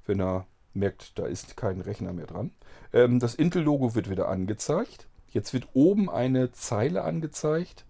[0.05, 2.51] wenn er merkt, da ist kein Rechner mehr dran.
[2.93, 5.07] Ähm, das Intel-Logo wird wieder angezeigt.
[5.29, 7.85] Jetzt wird oben eine Zeile angezeigt.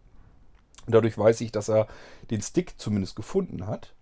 [0.87, 1.87] Dadurch weiß ich, dass er
[2.31, 3.93] den Stick zumindest gefunden hat.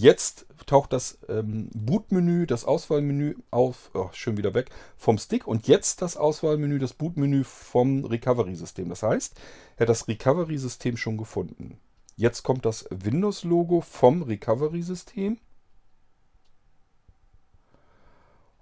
[0.00, 5.66] Jetzt taucht das ähm, Bootmenü, das Auswahlmenü auf, oh, schön wieder weg, vom Stick und
[5.66, 8.90] jetzt das Auswahlmenü, das Bootmenü vom Recovery-System.
[8.90, 9.36] Das heißt,
[9.76, 11.80] er hat das Recovery-System schon gefunden.
[12.14, 15.38] Jetzt kommt das Windows-Logo vom Recovery-System.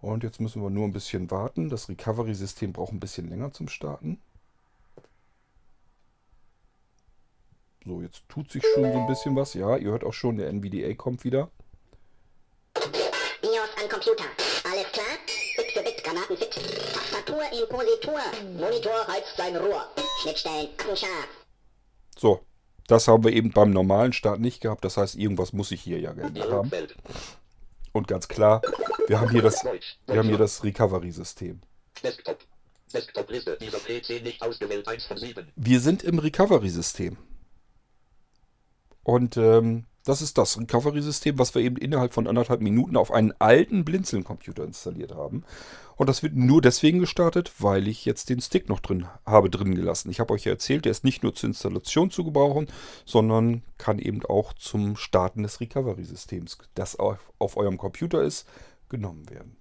[0.01, 1.69] Und jetzt müssen wir nur ein bisschen warten.
[1.69, 4.23] Das Recovery-System braucht ein bisschen länger zum Starten.
[7.87, 9.55] So, jetzt tut sich schon so ein bisschen was.
[9.55, 11.53] Ja, ihr hört auch schon, der NVDA kommt wieder.
[13.41, 14.25] BIOS an Computer.
[14.65, 15.07] Alles klar?
[15.57, 16.51] Bit für Bit, Granaten fit.
[16.51, 18.19] Tastatur in Positur.
[18.59, 19.87] Monitor heizt sein Rohr.
[20.21, 21.29] Schnittstellen scharf.
[22.19, 22.41] So,
[22.89, 24.85] das haben wir eben beim normalen Start nicht gehabt.
[24.85, 26.73] Das heißt, irgendwas muss ich hier ja geändert haben.
[27.93, 28.63] Und ganz klar,
[29.07, 31.61] wir haben hier das, wir haben hier das Recovery-System.
[32.03, 32.39] Desktop.
[32.93, 33.59] Desktop-Liste.
[33.61, 34.89] Dieser PC nicht ausgewählt.
[34.89, 35.53] 1 von 7.
[35.55, 37.17] Wir sind im Recovery-System.
[39.07, 43.33] Und ähm, das ist das Recovery-System, was wir eben innerhalb von anderthalb Minuten auf einen
[43.39, 45.45] alten Blinzeln-Computer installiert haben.
[45.95, 49.77] Und das wird nur deswegen gestartet, weil ich jetzt den Stick noch drin habe drin
[49.77, 50.11] gelassen.
[50.11, 52.67] Ich habe euch ja erzählt, der ist nicht nur zur Installation zu gebrauchen,
[53.05, 58.45] sondern kann eben auch zum Starten des Recovery-Systems, das auf, auf eurem Computer ist,
[58.89, 59.57] genommen werden.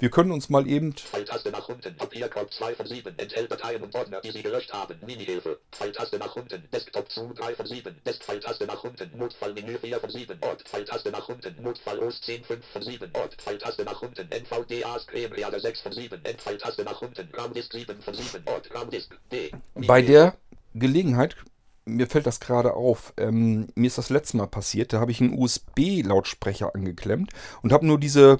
[0.00, 1.94] Wir können uns mal eben Pfeiltaste nach unten.
[1.94, 3.18] Papierkorb 2 von 7.
[3.18, 4.94] Enthält Dateien und Ordner, die Sie gelöscht haben.
[5.04, 5.60] Minihilfe.
[5.72, 6.66] Pfeiltaste nach unten.
[6.72, 7.94] Desktop zu 3 von 7.
[8.06, 9.10] Desk Pfeiltaste nach unten.
[9.18, 10.38] Notfallmenü 4 von 7.
[10.40, 10.62] Ort.
[10.62, 11.54] Pfeiltaste nach unten.
[11.62, 13.10] Notfall OS 10 5 von 7.
[13.12, 13.34] Ort.
[13.34, 14.26] Pfeiltaste nach unten.
[14.30, 16.24] NVDA Screen Reader 6 von 7.
[16.24, 17.28] Endpfeiltaste nach unten.
[17.34, 18.42] RAM-Disk 7 von 7.
[18.46, 18.74] Ort.
[18.74, 19.52] RAM-Disk D.
[19.74, 20.34] bei der
[20.72, 21.36] Gelegenheit,
[21.84, 25.20] mir fällt das gerade auf, ähm, mir ist das letzte Mal passiert, da habe ich
[25.20, 27.32] einen USB-Lautsprecher angeklemmt
[27.62, 28.38] und habe nur diese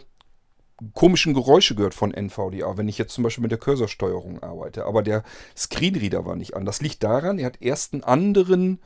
[0.95, 4.87] komischen Geräusche gehört von NVDA, wenn ich jetzt zum Beispiel mit der Cursorsteuerung arbeite.
[4.87, 5.23] Aber der
[5.57, 6.65] Screenreader war nicht an.
[6.65, 8.81] Das liegt daran, er hat erst einen anderen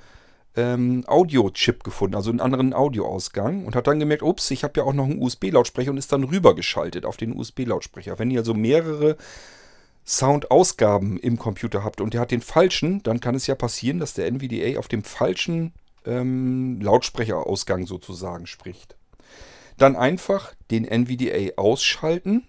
[0.56, 4.84] ähm, Audio-Chip gefunden, also einen anderen Audioausgang und hat dann gemerkt, ups, ich habe ja
[4.84, 8.18] auch noch einen USB-Lautsprecher und ist dann rübergeschaltet auf den USB-Lautsprecher.
[8.18, 9.16] Wenn ihr also mehrere
[10.06, 14.14] Soundausgaben im Computer habt und der hat den falschen, dann kann es ja passieren, dass
[14.14, 15.72] der NVDA auf dem falschen
[16.06, 18.96] ähm, Lautsprecherausgang sozusagen spricht.
[19.76, 22.46] Dann einfach den NVDA ausschalten.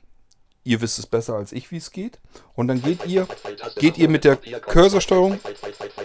[0.63, 2.19] Ihr wisst es besser als ich, wie es geht.
[2.55, 3.27] Und dann geht ihr,
[3.77, 5.39] geht ihr mit der Cursorsteuerung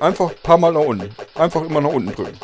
[0.00, 1.14] einfach ein paar Mal nach unten.
[1.34, 2.38] Einfach immer nach unten drücken.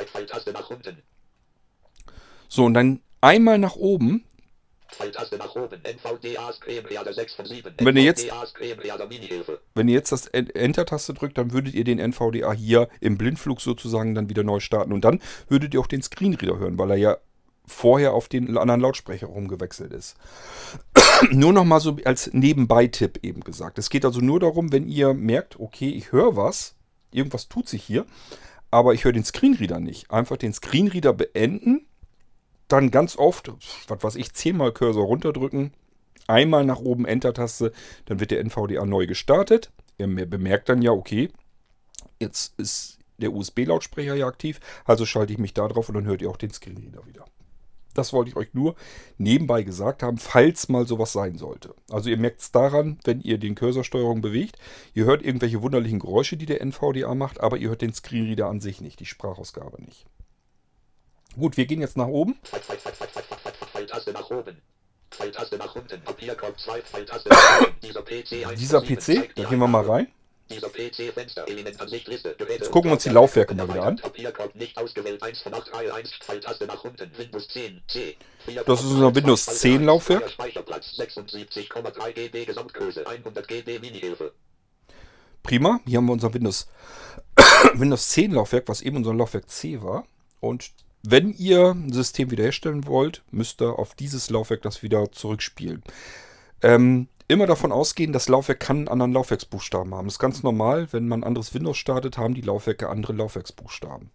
[2.49, 4.25] So, und dann einmal nach oben.
[4.89, 5.79] Pfeiltaste nach oben.
[5.85, 7.75] NVDA Screen Reader 6 von 7.
[7.81, 8.29] Wenn ihr jetzt-.
[9.75, 13.61] Wenn ihr jetzt das En- Enter-Taste drückt, dann würdet ihr den NVDA hier im Blindflug
[13.61, 14.93] sozusagen dann wieder neu starten.
[14.93, 17.17] Und dann würdet ihr auch den Screenreader hören, weil er ja
[17.67, 20.17] vorher auf den anderen Lautsprecher rumgewechselt ist.
[21.31, 23.79] nur noch mal so als Nebenbei-Tipp eben gesagt.
[23.79, 26.75] Es geht also nur darum, wenn ihr merkt, okay, ich höre was,
[27.11, 28.07] irgendwas tut sich hier,
[28.71, 30.11] aber ich höre den Screenreader nicht.
[30.11, 31.87] Einfach den Screenreader beenden,
[32.69, 33.53] dann ganz oft,
[33.89, 35.73] was weiß ich, zehnmal Cursor runterdrücken,
[36.27, 37.73] einmal nach oben Enter-Taste,
[38.07, 39.71] dann wird der NVDA neu gestartet.
[39.99, 41.31] Ihr bemerkt dann ja, okay,
[42.21, 46.21] jetzt ist der USB-Lautsprecher ja aktiv, also schalte ich mich da drauf und dann hört
[46.23, 47.25] ihr auch den Screenreader wieder.
[47.97, 48.75] Das wollte ich euch nur
[49.19, 51.75] nebenbei gesagt haben, falls mal sowas sein sollte.
[51.91, 54.59] Also ihr merkt es daran, wenn ihr den Cursorsteuerung bewegt.
[54.95, 58.61] Ihr hört irgendwelche wunderlichen Geräusche, die der NVDA macht, aber ihr hört den Screenreader an
[58.61, 60.07] sich nicht, die Sprachausgabe nicht.
[61.39, 62.39] Gut, wir gehen jetzt nach oben.
[63.73, 64.57] Pfeiltaste nach oben.
[65.11, 66.01] Pfeiltaste nach unten.
[66.03, 66.83] Papierkorb 2.
[66.83, 67.81] Pfeiltaste nach unten.
[67.83, 70.09] Dieser PC 1 Dieser von 7 PC, zeigt da gehen wir mal rein.
[70.49, 70.63] Jetzt
[72.71, 73.97] gucken wir uns die Laufwerke mal wieder an.
[73.97, 78.17] Papierkorb nicht ausgewählt 1 von 8 Reihe 1 Pfeiltaste nach unten Windows 10 C
[78.67, 80.31] Das ist unser Windows 10 Laufwerk.
[80.31, 84.33] Speicherplatz 76,3 GB Gesamtgröße 100 GB Minihilfe
[85.43, 85.81] Prima.
[85.87, 86.69] Hier haben wir unser Windows,
[87.75, 90.05] Windows 10 Laufwerk, was eben unser Laufwerk C war.
[90.41, 90.71] Und
[91.03, 95.83] wenn ihr ein System wiederherstellen wollt, müsst ihr auf dieses Laufwerk das wieder zurückspielen.
[96.63, 100.07] Ähm, immer davon ausgehen, das Laufwerk kann einen anderen Laufwerksbuchstaben haben.
[100.07, 100.93] Das ist ganz normal.
[100.93, 104.11] Wenn man anderes Windows startet, haben die Laufwerke andere Laufwerksbuchstaben.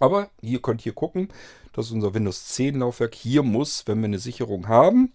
[0.00, 1.28] Aber hier könnt ihr gucken,
[1.72, 3.14] das ist unser Windows 10 Laufwerk.
[3.14, 5.12] Hier muss, wenn wir eine Sicherung haben,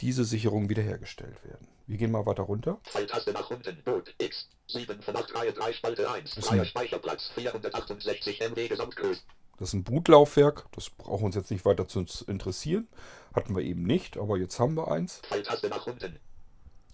[0.00, 1.68] diese Sicherung wiederhergestellt werden.
[1.86, 2.78] Wir gehen mal weiter runter.
[2.84, 7.30] Pfeiltaste nach unten Boot X 7 von 8 Reihe 3 Spalte 1 ist Freier Speicherplatz
[7.34, 9.20] 468 MB Gesamtgröße
[9.58, 10.66] Das ist ein Bootlaufwerk.
[10.72, 12.88] Das braucht uns jetzt nicht weiter zu interessieren.
[13.34, 15.20] Hatten wir eben nicht, aber jetzt haben wir eins.
[15.28, 16.18] Pfeiltaste nach unten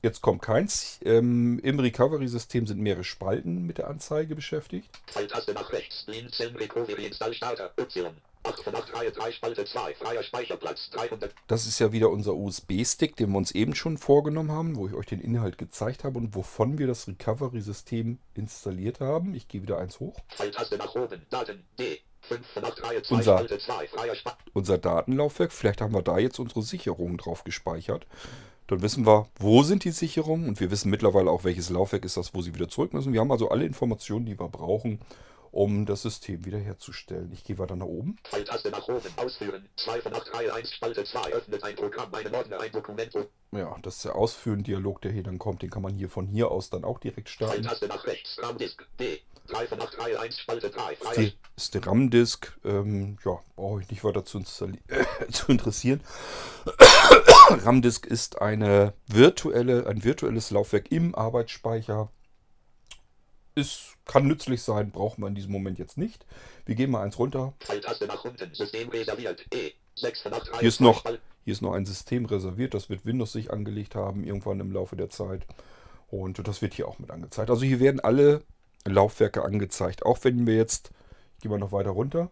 [0.03, 0.99] Jetzt kommt keins.
[1.05, 4.91] Ähm, Im Recovery-System sind mehrere Spalten mit der Anzeige beschäftigt.
[5.07, 9.95] Pfeiltaste nach rechts Blinzeln Recovery Install Starter Y 8 von 8 Reihe 3 Spalte 2
[9.95, 14.51] Freier Speicherplatz 300 Das ist ja wieder unser USB-Stick, den wir uns eben schon vorgenommen
[14.51, 19.35] haben, wo ich euch den Inhalt gezeigt habe und wovon wir das Recovery-System installiert haben.
[19.37, 20.19] Ich gehe wieder eins hoch.
[20.31, 24.37] Pfeiltaste nach oben Daten D 5 von 8 Reihe 2 Unser- Spalte 2 Freier Speicherplatz
[24.55, 25.53] Unser Datenlaufwerk.
[25.53, 28.07] Vielleicht haben wir da jetzt unsere Sicherungen drauf gespeichert.
[28.69, 32.17] Dann wissen wir, wo sind die Sicherungen und wir wissen mittlerweile auch, welches Laufwerk ist
[32.17, 33.13] das, wo sie wieder zurück müssen.
[33.13, 35.01] Wir haben also alle Informationen, die wir brauchen,
[35.51, 37.31] um das System wiederherzustellen.
[37.33, 38.17] Ich gehe weiter nach oben.
[38.25, 42.35] Pfeiltaste nach oben ausführen 2 von 8 Reihe 1 Spalte 2 öffnet ein Programm einen
[42.35, 43.13] Ordner ein Dokument
[43.51, 45.61] Ja, das ist der Ausführen-Dialog, der hier dann kommt.
[45.61, 47.57] Den kann man hier von hier aus dann auch direkt starten.
[47.57, 51.33] Pfeiltaste nach rechts RAM-Disk D 3 von 8 Reihe 1 Spalte 3 Ist Freier die,
[51.57, 52.59] ist der RAM-Disk.
[52.65, 54.73] Ähm, ja, brauche ich nicht weiter zu, zu
[55.49, 56.01] interessieren.
[57.51, 62.11] RAM-Disk ist eine virtuelle, ein virtuelles Laufwerk im Arbeitsspeicher.
[63.55, 66.25] Ist, kann nützlich sein, brauchen wir in diesem Moment jetzt nicht.
[66.65, 67.53] Wir gehen mal eins runter.
[69.53, 72.73] E 6 von 8 Reihe Hier ist 2 noch, hier ist noch ein System reserviert.
[72.73, 75.47] Das wird Windows sich angelegt haben, irgendwann im Laufe der Zeit.
[76.09, 77.51] Und das wird hier auch mit angezeigt.
[77.51, 78.43] Also hier werden alle
[78.85, 80.05] Laufwerke angezeigt.
[80.05, 80.91] Auch wenn wir jetzt,
[81.41, 82.29] gehen wir noch weiter runter.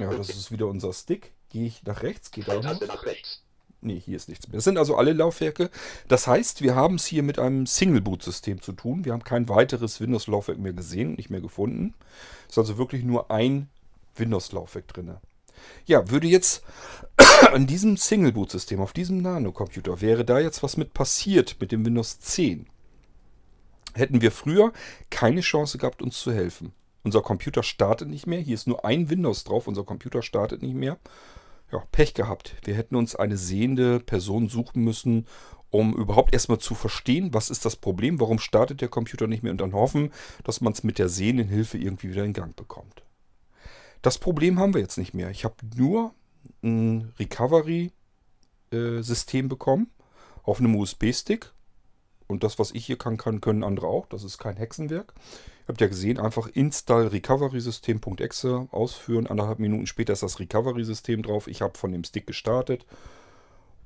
[0.00, 1.32] Ja, das ist wieder unser Stick.
[1.50, 3.44] Gehe ich nach rechts, gehe da rechts
[3.84, 4.56] Nee, hier ist nichts mehr.
[4.56, 5.70] Das sind also alle Laufwerke.
[6.08, 9.04] Das heißt, wir haben es hier mit einem Single-Boot-System zu tun.
[9.04, 11.92] Wir haben kein weiteres Windows-Laufwerk mehr gesehen, nicht mehr gefunden.
[12.46, 13.68] Es ist also wirklich nur ein
[14.16, 15.14] Windows-Laufwerk drin.
[15.84, 16.62] Ja, würde jetzt
[17.52, 22.20] an diesem Single-Boot-System, auf diesem Nano-Computer, wäre da jetzt was mit passiert mit dem Windows
[22.20, 22.66] 10,
[23.94, 24.72] hätten wir früher
[25.10, 26.72] keine Chance gehabt, uns zu helfen.
[27.02, 28.40] Unser Computer startet nicht mehr.
[28.40, 29.68] Hier ist nur ein Windows drauf.
[29.68, 30.98] Unser Computer startet nicht mehr.
[31.70, 32.56] Ja, Pech gehabt.
[32.64, 35.26] Wir hätten uns eine sehende Person suchen müssen,
[35.70, 39.50] um überhaupt erstmal zu verstehen, was ist das Problem, warum startet der Computer nicht mehr
[39.50, 40.12] und dann hoffen,
[40.44, 43.02] dass man es mit der sehenden Hilfe irgendwie wieder in Gang bekommt.
[44.00, 45.30] Das Problem haben wir jetzt nicht mehr.
[45.30, 46.14] Ich habe nur
[46.62, 49.90] ein Recovery-System bekommen
[50.42, 51.53] auf einem USB-Stick.
[52.26, 54.06] Und das, was ich hier kann, kann, können andere auch.
[54.06, 55.12] Das ist kein Hexenwerk.
[55.64, 59.26] Ihr habt ja gesehen, einfach install recovery-system.exe ausführen.
[59.26, 61.46] Anderthalb Minuten später ist das Recovery-System drauf.
[61.46, 62.86] Ich habe von dem Stick gestartet.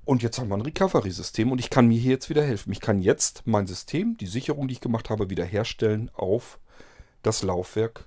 [0.04, 2.72] Und jetzt haben wir ein Recovery-System und ich kann mir hier jetzt wieder helfen.
[2.72, 6.58] Ich kann jetzt mein System, die Sicherung, die ich gemacht habe, wiederherstellen auf
[7.22, 8.06] das Laufwerk,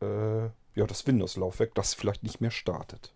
[0.00, 3.12] äh, ja, das Windows-Laufwerk, das vielleicht nicht mehr startet.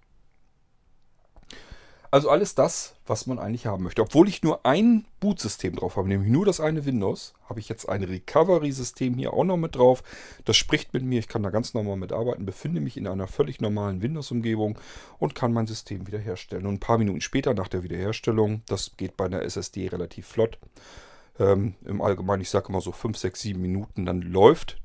[2.16, 4.00] Also alles das, was man eigentlich haben möchte.
[4.00, 7.86] Obwohl ich nur ein Bootsystem drauf habe, nämlich nur das eine Windows, habe ich jetzt
[7.90, 10.02] ein Recovery-System hier auch noch mit drauf.
[10.46, 13.60] Das spricht mit mir, ich kann da ganz normal mitarbeiten, befinde mich in einer völlig
[13.60, 14.78] normalen Windows-Umgebung
[15.18, 16.64] und kann mein System wiederherstellen.
[16.64, 20.58] Und ein paar Minuten später nach der Wiederherstellung, das geht bei einer SSD relativ flott,
[21.38, 24.78] ähm, im Allgemeinen, ich sage immer so 5, 6, 7 Minuten, dann läuft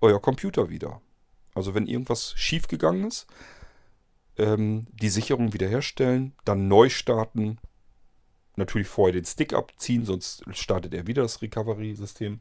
[0.00, 1.00] euer Computer wieder.
[1.54, 3.28] Also wenn irgendwas schiefgegangen ist,
[4.36, 7.58] ähm, die Sicherung wiederherstellen, dann neu starten,
[8.56, 12.40] natürlich vorher den Stick abziehen, sonst startet er wieder das Recovery-System.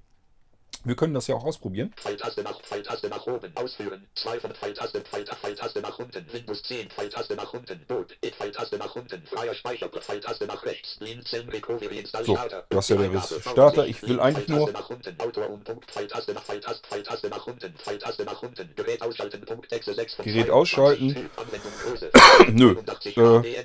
[0.84, 1.94] Wir können das ja auch ausprobieren.
[1.96, 4.08] Pfeiltaste nach Pfeiltaste nach oben ausführen.
[4.16, 6.26] 2 von Pfeiltaste Pfeiltaste Pfeiltaste nach unten.
[6.34, 7.86] Windows 10 Pfeiltaste nach unten.
[7.88, 9.22] Boot Pfeiltaste nach unten.
[9.28, 10.96] Freier Speicherplatz Pfeiltaste nach rechts.
[10.98, 12.66] Blinzeln Recovery Install So, Starter.
[12.70, 13.22] das ist ja der
[13.52, 13.86] Starter.
[13.86, 15.16] Ich will eigentlich nur- nach unten.
[15.20, 15.92] Autor und Punkt.
[15.92, 17.74] Pfeiltaste nach Pfeiltaste Pfeiltaste nach unten.
[17.78, 18.70] Pfeiltaste nach unten.
[18.76, 19.42] Gerät ausschalten.
[19.46, 19.72] Punkt.
[19.72, 20.52] Exe 6 von Gerät 22.
[20.52, 21.30] ausschalten.
[22.54, 23.62] Nö, 89 äh,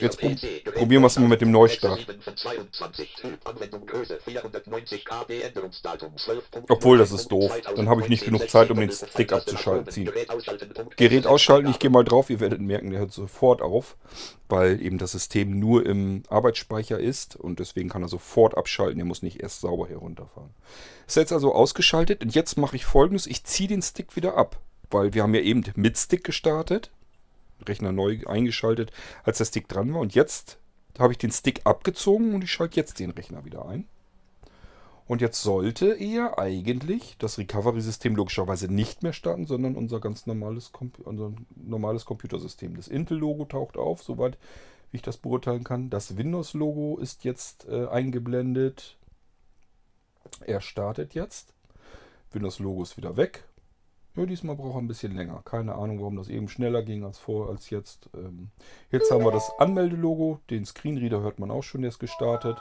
[0.00, 1.98] jetzt pro- PC, Gerät probieren wir es mal mit dem Neustart.
[1.98, 3.14] 7 von 22.
[3.14, 4.18] Typ, Anwendung, Größe.
[4.22, 6.16] 490 KB, Änderungsdatum.
[6.18, 7.52] 12 Obwohl, das ist doof.
[7.76, 10.10] Dann habe ich nicht genug Zeit, um den Stick abzuschalten.
[10.96, 13.96] Gerät ausschalten, ich gehe mal drauf, ihr werdet merken, der hört sofort auf,
[14.48, 19.06] weil eben das System nur im Arbeitsspeicher ist und deswegen kann er sofort abschalten, er
[19.06, 20.50] muss nicht erst sauber herunterfahren.
[21.06, 24.60] Ist jetzt also ausgeschaltet und jetzt mache ich folgendes, ich ziehe den Stick wieder ab,
[24.90, 26.90] weil wir haben ja eben mit Stick gestartet,
[27.66, 28.92] Rechner neu eingeschaltet,
[29.24, 30.58] als der Stick dran war und jetzt
[30.98, 33.86] habe ich den Stick abgezogen und ich schalte jetzt den Rechner wieder ein.
[35.08, 40.70] Und jetzt sollte er eigentlich das Recovery-System logischerweise nicht mehr starten, sondern unser ganz normales,
[41.02, 42.76] unser normales Computersystem.
[42.76, 44.36] Das Intel-Logo taucht auf, soweit
[44.90, 45.88] wie ich das beurteilen kann.
[45.88, 48.98] Das Windows-Logo ist jetzt äh, eingeblendet.
[50.44, 51.54] Er startet jetzt.
[52.32, 53.44] Windows-Logo ist wieder weg.
[54.14, 55.40] Ja, diesmal braucht er ein bisschen länger.
[55.46, 58.10] Keine Ahnung, warum das eben schneller ging als vor, als jetzt.
[58.14, 58.50] Ähm,
[58.90, 60.40] jetzt haben wir das Anmeldelogo.
[60.50, 62.58] Den Screenreader hört man auch schon, der ist gestartet.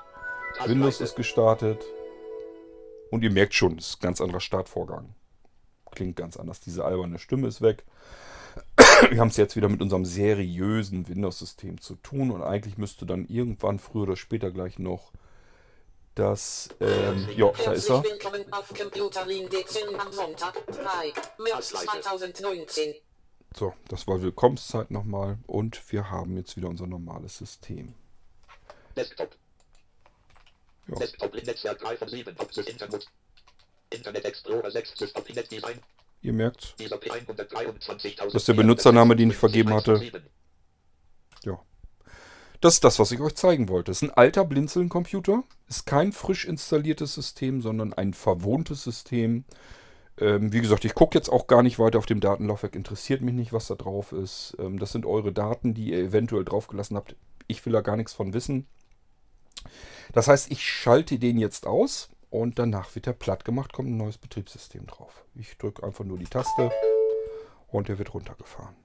[0.65, 1.85] Windows ist gestartet.
[3.09, 5.15] Und ihr merkt schon, es ist ein ganz anderer Startvorgang.
[5.91, 6.59] Klingt ganz anders.
[6.59, 7.85] Diese alberne Stimme ist weg.
[9.09, 13.27] Wir haben es jetzt wieder mit unserem seriösen Windows-System zu tun und eigentlich müsste dann
[13.27, 15.11] irgendwann früher oder später gleich noch
[16.15, 18.03] das, ähm, ja, da ist er.
[18.03, 21.13] Willkommen auf Computerlin Dezember Sonntag, 3.
[21.43, 22.95] März 2019.
[23.55, 27.93] So, das war Willkommenszeit nochmal und wir haben jetzt wieder unser normales System.
[28.95, 29.29] Desktop.
[30.87, 30.95] Ja.
[30.95, 32.35] Desktop Netzwerk 3 von 7.
[32.37, 33.05] Opsis Internet.
[33.89, 35.79] Internet Explorer 6 System Net Design.
[36.21, 38.23] Ihr merkt, Dieser P123.000.
[38.25, 40.01] Das ist der Benutzername, den ich vergeben hatte.
[41.43, 41.59] ja.
[42.59, 43.91] Das ist das, was ich euch zeigen wollte.
[43.91, 45.43] Es ist ein alter Blinzeln-Computer.
[45.69, 49.45] Ist kein frisch installiertes System, sondern ein verwohntes System.
[50.19, 52.75] Ähm, wie gesagt, ich gucke jetzt auch gar nicht weiter auf dem Datenlaufwerk.
[52.75, 54.57] Interessiert mich nicht, was da drauf ist.
[54.59, 57.15] Ähm, das sind eure Daten, die ihr eventuell draufgelassen habt.
[57.45, 58.65] Ich will da gar nichts von wissen.
[60.13, 63.97] Das heißt, ich schalte den jetzt aus und danach wird er platt gemacht, kommt ein
[63.97, 65.25] neues Betriebssystem drauf.
[65.35, 66.71] Ich drücke einfach nur die Taste
[67.67, 68.75] und er wird runtergefahren.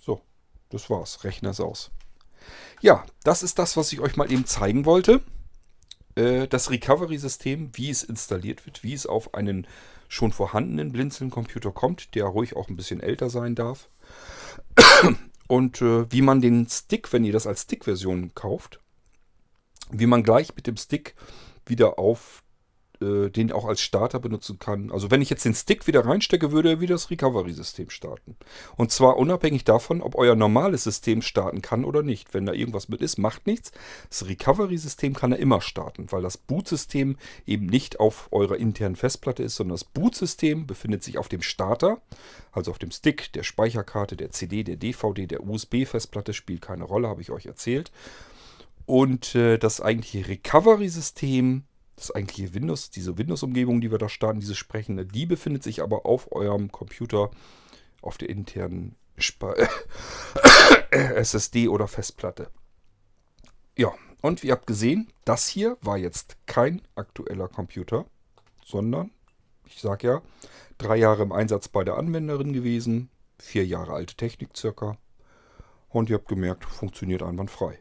[0.00, 0.22] So,
[0.70, 1.24] das war's.
[1.24, 1.90] Rechner ist aus.
[2.80, 5.22] Ja, das ist das, was ich euch mal eben zeigen wollte.
[6.14, 9.66] Äh, Das Recovery-System, wie es installiert wird, wie es auf einen
[10.08, 13.88] schon vorhandenen Blinzeln-Computer kommt, der ruhig auch ein bisschen älter sein darf.
[15.50, 18.78] Und äh, wie man den Stick, wenn ihr das als Stick-Version kauft,
[19.90, 21.16] wie man gleich mit dem Stick
[21.66, 22.44] wieder auf
[23.00, 24.90] äh, den auch als Starter benutzen kann.
[24.90, 28.36] Also wenn ich jetzt den Stick wieder reinstecke, würde er wieder das Recovery-System starten.
[28.76, 32.34] Und zwar unabhängig davon, ob euer normales System starten kann oder nicht.
[32.34, 33.72] Wenn da irgendwas mit ist, macht nichts.
[34.08, 39.42] Das Recovery-System kann er immer starten, weil das Boot-System eben nicht auf eurer internen Festplatte
[39.42, 42.00] ist, sondern das Boot-System befindet sich auf dem Starter,
[42.52, 47.08] also auf dem Stick, der Speicherkarte, der CD, der DVD, der USB-Festplatte, spielt keine Rolle,
[47.08, 47.90] habe ich euch erzählt.
[48.86, 51.62] Und äh, das eigentliche Recovery-System,
[52.00, 56.06] das eigentliche Windows, diese Windows-Umgebung, die wir da starten, diese sprechende, die befindet sich aber
[56.06, 57.30] auf eurem Computer
[58.00, 59.68] auf der internen Spe
[60.90, 62.50] SSD oder Festplatte.
[63.76, 63.92] Ja,
[64.22, 68.06] und ihr habt gesehen, das hier war jetzt kein aktueller Computer,
[68.64, 69.10] sondern,
[69.66, 70.22] ich sag ja,
[70.78, 74.96] drei Jahre im Einsatz bei der Anwenderin gewesen, vier Jahre alte Technik circa.
[75.88, 77.78] Und ihr habt gemerkt, funktioniert einwandfrei.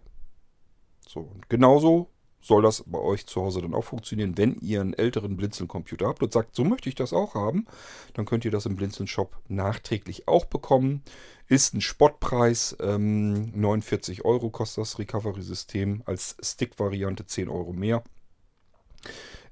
[1.07, 2.09] So, und genauso
[2.41, 6.23] soll das bei euch zu Hause dann auch funktionieren, wenn ihr einen älteren Blinzeln-Computer habt
[6.23, 7.65] und sagt, so möchte ich das auch haben,
[8.13, 11.03] dann könnt ihr das im Blinzeln-Shop nachträglich auch bekommen.
[11.47, 18.03] Ist ein Spottpreis, ähm, 49 Euro kostet das Recovery-System, als Stick-Variante 10 Euro mehr.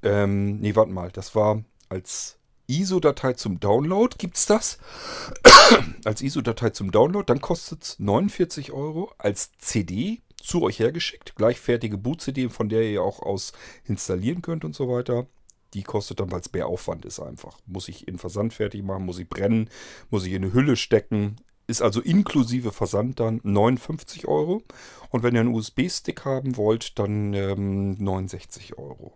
[0.03, 4.77] Ähm, nee, warte mal, das war als ISO-Datei zum Download, gibt's das?
[6.05, 9.11] als ISO-Datei zum Download, dann kostet es 49 Euro.
[9.17, 13.53] Als CD zu euch hergeschickt, gleichfertige Boot-CD, von der ihr auch aus
[13.85, 15.27] installieren könnt und so weiter.
[15.73, 17.57] Die kostet dann, weil es mehr Aufwand ist einfach.
[17.65, 19.69] Muss ich in Versand fertig machen, muss ich brennen,
[20.09, 21.35] muss ich in eine Hülle stecken.
[21.67, 24.63] Ist also inklusive Versand dann 59 Euro.
[25.09, 29.13] Und wenn ihr einen USB-Stick haben wollt, dann ähm, 69 Euro.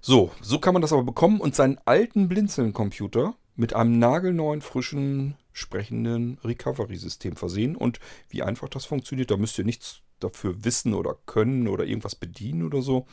[0.00, 5.36] So, so kann man das aber bekommen und seinen alten Blinzeln-Computer mit einem nagelneuen, frischen,
[5.52, 7.74] sprechenden Recovery-System versehen.
[7.74, 7.98] Und
[8.28, 12.64] wie einfach das funktioniert, da müsst ihr nichts dafür wissen oder können oder irgendwas bedienen
[12.64, 13.06] oder so.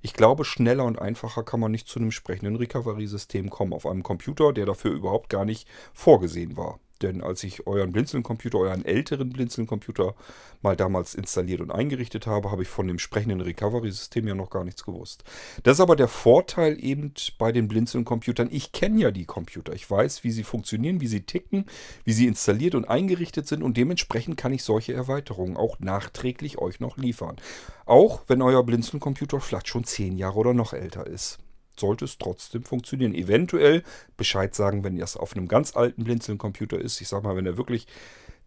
[0.00, 4.02] Ich glaube, schneller und einfacher kann man nicht zu einem sprechenden Recovery-System kommen auf einem
[4.02, 6.80] Computer, der dafür überhaupt gar nicht vorgesehen war.
[7.02, 10.14] Denn als ich euren Blinzeln-Computer, euren älteren Blinzeln-Computer
[10.62, 14.64] mal damals installiert und eingerichtet habe, habe ich von dem sprechenden Recovery-System ja noch gar
[14.64, 15.24] nichts gewusst.
[15.64, 18.48] Das ist aber der Vorteil eben bei den Blinzeln-Computern.
[18.50, 19.72] Ich kenne ja die Computer.
[19.72, 21.66] Ich weiß, wie sie funktionieren, wie sie ticken,
[22.04, 26.80] wie sie installiert und eingerichtet sind und dementsprechend kann ich solche Erweiterungen auch nachträglich euch
[26.80, 27.36] noch liefern.
[27.84, 31.38] Auch wenn euer Blinzeln-Computer vielleicht schon zehn Jahre oder noch älter ist.
[31.82, 33.14] Sollte es trotzdem funktionieren.
[33.14, 33.82] Eventuell
[34.16, 37.00] Bescheid sagen, wenn das auf einem ganz alten Blinzeln-Computer ist.
[37.00, 37.86] Ich sag mal, wenn er wirklich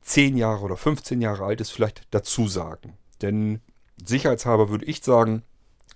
[0.02, 2.98] 10 Jahre oder 15 Jahre alt ist, vielleicht dazu sagen.
[3.22, 3.60] Denn
[4.04, 5.44] sicherheitshalber würde ich sagen,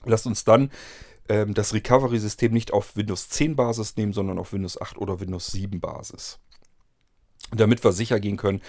[0.03, 0.69] lasst uns dann
[1.29, 5.47] ähm, das Recovery-System nicht auf Windows 10 Basis nehmen, sondern auf Windows 8 oder Windows
[5.47, 6.39] 7 Basis.
[7.51, 8.61] Damit wir sicher gehen können,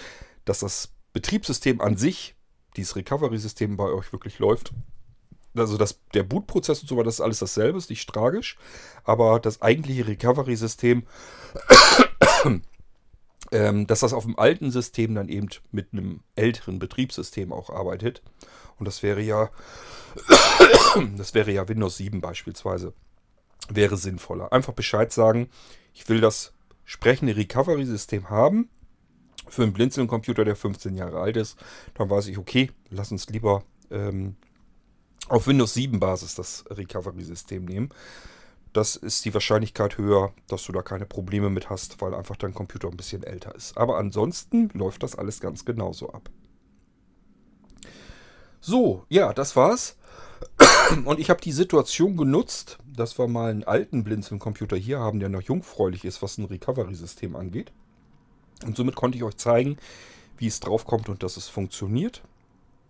[0.45, 2.35] dass das Betriebssystem an sich,
[2.77, 4.71] dieses Recovery-System bei euch wirklich läuft.
[5.55, 8.57] Also das, der Bootprozess und so weiter, das ist alles dasselbe, ist nicht tragisch.
[9.03, 11.03] Aber das eigentliche Recovery-System,
[13.51, 18.21] ähm, dass das auf dem alten System dann eben mit einem älteren Betriebssystem auch arbeitet.
[18.79, 19.49] Und das wäre ja,
[21.17, 22.93] das wäre ja Windows 7 beispielsweise.
[23.69, 24.53] Wäre sinnvoller.
[24.53, 25.49] Einfach Bescheid sagen,
[25.93, 26.53] ich will das
[26.85, 28.69] sprechende Recovery-System haben
[29.47, 31.57] für einen Blinzeln-Computer, der 15 Jahre alt ist.
[31.93, 34.35] Dann weiß ich, okay, lass uns lieber ähm,
[35.27, 37.89] auf Windows 7 Basis das Recovery-System nehmen.
[38.73, 42.53] Das ist die Wahrscheinlichkeit höher, dass du da keine Probleme mit hast, weil einfach dein
[42.53, 43.77] Computer ein bisschen älter ist.
[43.77, 46.29] Aber ansonsten läuft das alles ganz genauso ab.
[48.61, 49.97] So, ja, das war's.
[51.05, 55.29] Und ich habe die Situation genutzt, dass wir mal einen alten Blinzeln-Computer hier haben, der
[55.29, 57.71] noch jungfräulich ist, was ein Recovery-System angeht.
[58.65, 59.77] Und somit konnte ich euch zeigen,
[60.37, 62.21] wie es draufkommt und dass es funktioniert.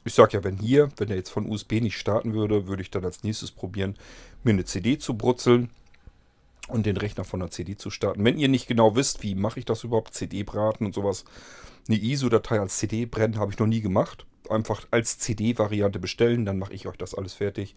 [0.04, 2.90] Ich sage ja, wenn hier, wenn er jetzt von USB nicht starten würde, würde ich
[2.90, 3.96] dann als nächstes probieren,
[4.44, 5.70] mir eine CD zu brutzeln
[6.68, 8.24] und den Rechner von der CD zu starten.
[8.24, 11.26] Wenn ihr nicht genau wisst, wie mache ich das überhaupt, CD braten und sowas,
[11.88, 14.26] eine ISO-Datei als CD brennen habe ich noch nie gemacht.
[14.50, 17.76] Einfach als CD-Variante bestellen, dann mache ich euch das alles fertig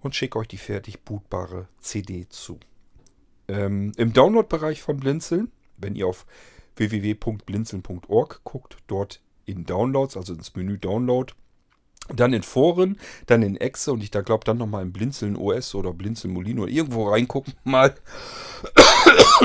[0.00, 2.58] und schicke euch die fertig bootbare CD zu.
[3.48, 6.26] Ähm, Im Download-Bereich von Blinzeln, wenn ihr auf
[6.76, 11.32] www.blinzeln.org guckt, dort in Downloads, also ins Menü Download,
[12.14, 15.74] dann in Foren, dann in Exe und ich da glaube dann nochmal in Blinzeln OS
[15.74, 17.94] oder Blinzeln Molino irgendwo reingucken mal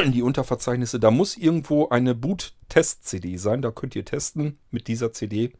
[0.03, 0.99] in die Unterverzeichnisse.
[0.99, 3.61] Da muss irgendwo eine Boot-Test-CD sein.
[3.61, 5.53] Da könnt ihr testen mit dieser CD.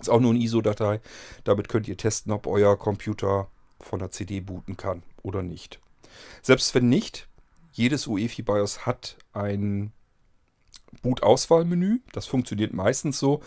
[0.00, 1.00] Ist auch nur eine ISO-Datei.
[1.44, 3.48] Damit könnt ihr testen, ob euer Computer
[3.80, 5.80] von der CD booten kann oder nicht.
[6.42, 7.28] Selbst wenn nicht,
[7.72, 9.92] jedes UEFI BIOS hat ein
[11.02, 12.00] Boot-Auswahlmenü.
[12.12, 13.42] Das funktioniert meistens so,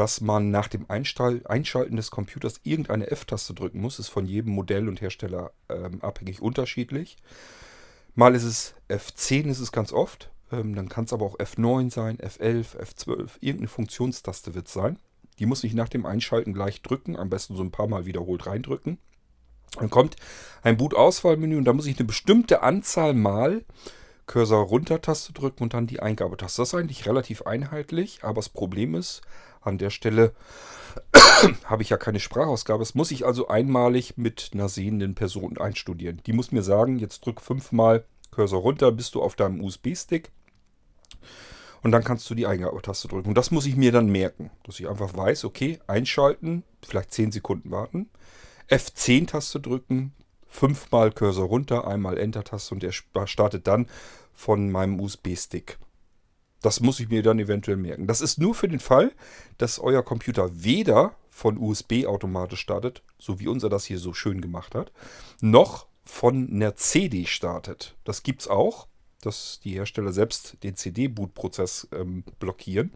[0.00, 3.98] dass man nach dem Einschalten des Computers irgendeine F-Taste drücken muss.
[3.98, 7.18] Ist von jedem Modell und Hersteller ähm, abhängig unterschiedlich.
[8.14, 10.30] Mal ist es F10, ist es ganz oft.
[10.50, 13.28] Ähm, dann kann es aber auch F9 sein, F11, F12.
[13.40, 14.98] Irgendeine Funktionstaste wird es sein.
[15.38, 17.14] Die muss ich nach dem Einschalten gleich drücken.
[17.16, 18.96] Am besten so ein paar Mal wiederholt reindrücken.
[19.76, 20.16] Dann kommt
[20.62, 23.66] ein Boot-Auswahlmenü und da muss ich eine bestimmte Anzahl Mal
[24.24, 26.62] Cursor runter-Taste drücken und dann die Eingabetaste.
[26.62, 29.20] Das ist eigentlich relativ einheitlich, aber das Problem ist,
[29.60, 30.32] an der Stelle
[31.64, 32.80] habe ich ja keine Sprachausgabe.
[32.80, 36.20] Das muss ich also einmalig mit einer sehenden Person einstudieren.
[36.26, 40.30] Die muss mir sagen, jetzt drück fünfmal Cursor runter, bist du auf deinem USB-Stick.
[41.82, 43.28] Und dann kannst du die Eingabetaste drücken.
[43.28, 47.32] Und das muss ich mir dann merken, dass ich einfach weiß, okay, einschalten, vielleicht 10
[47.32, 48.10] Sekunden warten,
[48.68, 50.12] F10-Taste drücken,
[50.46, 53.86] fünfmal Cursor runter, einmal Enter-Taste und der startet dann
[54.34, 55.78] von meinem USB-Stick.
[56.62, 58.06] Das muss ich mir dann eventuell merken.
[58.06, 59.12] Das ist nur für den Fall,
[59.58, 64.40] dass euer Computer weder von USB automatisch startet, so wie unser das hier so schön
[64.40, 64.92] gemacht hat,
[65.40, 67.96] noch von einer CD startet.
[68.04, 68.88] Das gibt es auch,
[69.22, 72.92] dass die Hersteller selbst den CD-Boot-Prozess ähm, blockieren.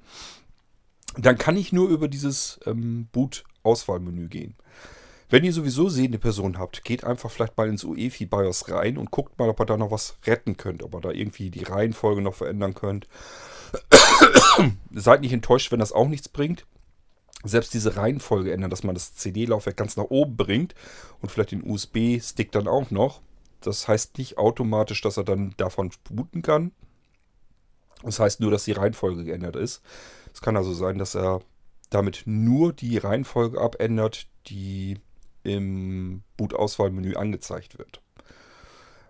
[1.16, 4.56] Dann kann ich nur über dieses ähm, Boot-Auswahlmenü gehen.
[5.30, 9.10] Wenn ihr sowieso sehende Person habt, geht einfach vielleicht mal ins UEFI BIOS rein und
[9.10, 12.20] guckt mal, ob ihr da noch was retten könnt, ob ihr da irgendwie die Reihenfolge
[12.20, 13.06] noch verändern könnt.
[14.92, 16.66] Seid nicht enttäuscht, wenn das auch nichts bringt.
[17.42, 20.74] Selbst diese Reihenfolge ändern, dass man das CD-Laufwerk ganz nach oben bringt
[21.20, 23.20] und vielleicht den USB-Stick dann auch noch.
[23.60, 26.72] Das heißt nicht automatisch, dass er dann davon booten kann.
[28.02, 29.82] Das heißt nur, dass die Reihenfolge geändert ist.
[30.32, 31.40] Es kann also sein, dass er
[31.90, 34.98] damit nur die Reihenfolge abändert, die
[35.42, 38.00] im Boot-Auswahlmenü angezeigt wird.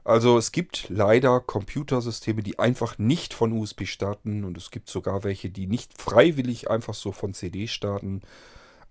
[0.04, 5.24] Also es gibt leider Computersysteme, die einfach nicht von USB starten und es gibt sogar
[5.24, 8.20] welche, die nicht freiwillig einfach so von CD starten.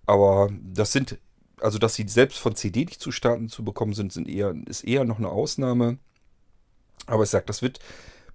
[0.06, 1.18] Aber das sind,
[1.60, 4.82] also dass sie selbst von CD nicht zu starten zu bekommen sind, sind eher, ist
[4.82, 5.98] eher noch eine Ausnahme.
[7.06, 7.78] Aber ich sage, das wird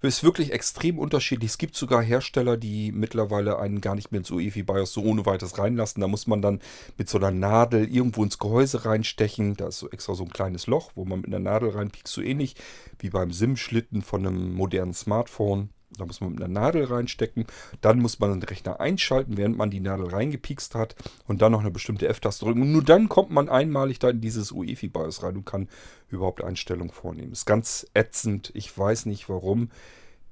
[0.08, 1.52] ist wirklich extrem unterschiedlich.
[1.52, 5.26] Es gibt sogar Hersteller, die mittlerweile einen gar nicht mehr ins UEFI BIOS so ohne
[5.26, 6.00] weiteres reinlassen.
[6.00, 6.62] Da muss man dann
[6.98, 9.58] mit so einer Nadel irgendwo ins Gehäuse reinstechen.
[9.58, 12.14] Da ist so extra so ein kleines Loch, wo man mit einer Nadel reinpiekst.
[12.14, 12.56] So ähnlich
[13.00, 15.70] wie beim SIM-Schlitten von einem modernen Smartphone.
[15.98, 17.46] Da muss man mit einer Nadel reinstecken.
[17.82, 20.96] Dann muss man den Rechner einschalten, während man die Nadel reingepikst hat.
[21.28, 22.62] Und dann noch eine bestimmte F-Taste drücken.
[22.62, 25.68] Und nur dann kommt man einmalig da in dieses UEFI-BIOS rein und kann
[26.10, 27.32] überhaupt Einstellungen vornehmen.
[27.32, 28.52] Ist ganz ätzend.
[28.54, 29.70] Ich weiß nicht warum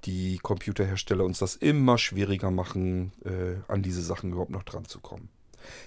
[0.06, 5.00] die Computerhersteller uns das immer schwieriger machen, äh, an diese Sachen überhaupt noch dran zu
[5.00, 5.30] kommen.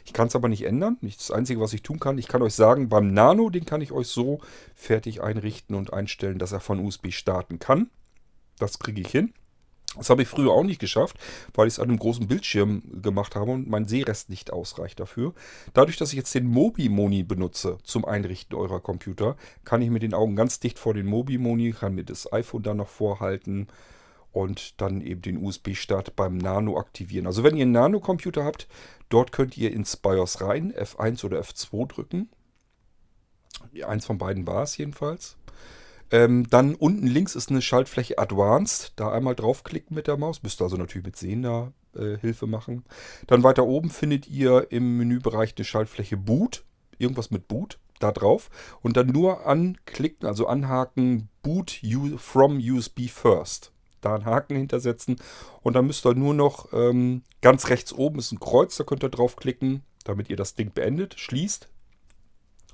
[0.04, 0.98] Ich kann es aber nicht ändern.
[1.00, 3.92] Das Einzige, was ich tun kann, ich kann euch sagen, beim Nano, den kann ich
[3.92, 4.40] euch so
[4.74, 7.88] fertig einrichten und einstellen, dass er von USB starten kann.
[8.58, 9.32] Das kriege ich hin.
[9.97, 11.16] Das habe ich früher auch nicht geschafft,
[11.53, 15.34] weil ich es an einem großen Bildschirm gemacht habe und mein Sehrest nicht ausreicht dafür.
[15.74, 20.14] Dadurch, dass ich jetzt den Mobi-Moni benutze zum Einrichten eurer Computer, kann ich mit den
[20.14, 23.66] Augen ganz dicht vor den Mobi-Moni, kann mir das iPhone dann noch vorhalten
[24.30, 27.26] und dann eben den USB-Start beim Nano aktivieren.
[27.26, 28.68] Also wenn ihr einen Nano-Computer habt,
[29.09, 32.28] dort könnt ihr ins BIOS rein, F1 oder F2 drücken.
[33.84, 35.36] Eins von beiden war es jedenfalls.
[36.11, 38.92] Ähm, dann unten links ist eine Schaltfläche Advanced.
[38.96, 40.42] Da einmal draufklicken mit der Maus.
[40.42, 42.84] Müsst ihr also natürlich mit sehender äh, Hilfe machen.
[43.26, 46.64] Dann weiter oben findet ihr im Menübereich eine Schaltfläche Boot.
[46.98, 47.78] Irgendwas mit Boot.
[47.98, 48.50] Da drauf.
[48.80, 51.80] Und dann nur anklicken, also anhaken Boot
[52.16, 55.16] from USB first da einen Haken hintersetzen.
[55.62, 59.04] Und dann müsst ihr nur noch ähm, ganz rechts oben ist ein Kreuz, da könnt
[59.04, 61.68] ihr draufklicken, damit ihr das Ding beendet, schließt.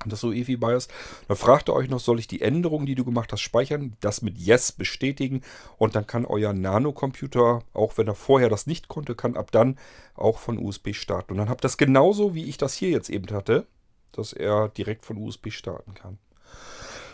[0.09, 0.87] Das UEFI BIOS.
[1.27, 3.95] Dann fragt ihr euch noch, soll ich die Änderungen, die du gemacht hast, speichern?
[3.99, 5.41] Das mit Yes bestätigen.
[5.77, 9.77] Und dann kann euer Nano-Computer, auch wenn er vorher das nicht konnte, kann ab dann
[10.15, 11.33] auch von USB starten.
[11.33, 13.67] Und dann habt ihr das genauso, wie ich das hier jetzt eben hatte,
[14.11, 16.17] dass er direkt von USB starten kann.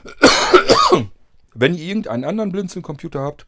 [1.54, 3.46] Wenn ihr irgendeinen anderen Blinzeln-Computer habt,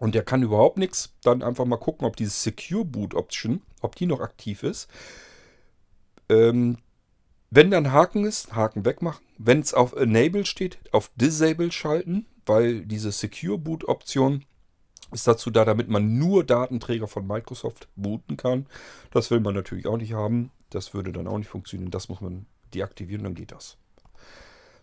[0.00, 3.94] und der kann überhaupt nichts, dann einfach mal gucken, ob diese Secure Boot Option, ob
[3.96, 4.88] die noch aktiv ist.
[6.30, 6.78] Ähm,
[7.50, 9.24] wenn dann Haken ist, Haken wegmachen.
[9.38, 14.44] Wenn es auf Enable steht, auf Disable schalten, weil diese Secure Boot Option
[15.12, 18.66] ist dazu da, damit man nur Datenträger von Microsoft booten kann.
[19.10, 20.52] Das will man natürlich auch nicht haben.
[20.70, 21.90] Das würde dann auch nicht funktionieren.
[21.90, 23.76] Das muss man deaktivieren, dann geht das.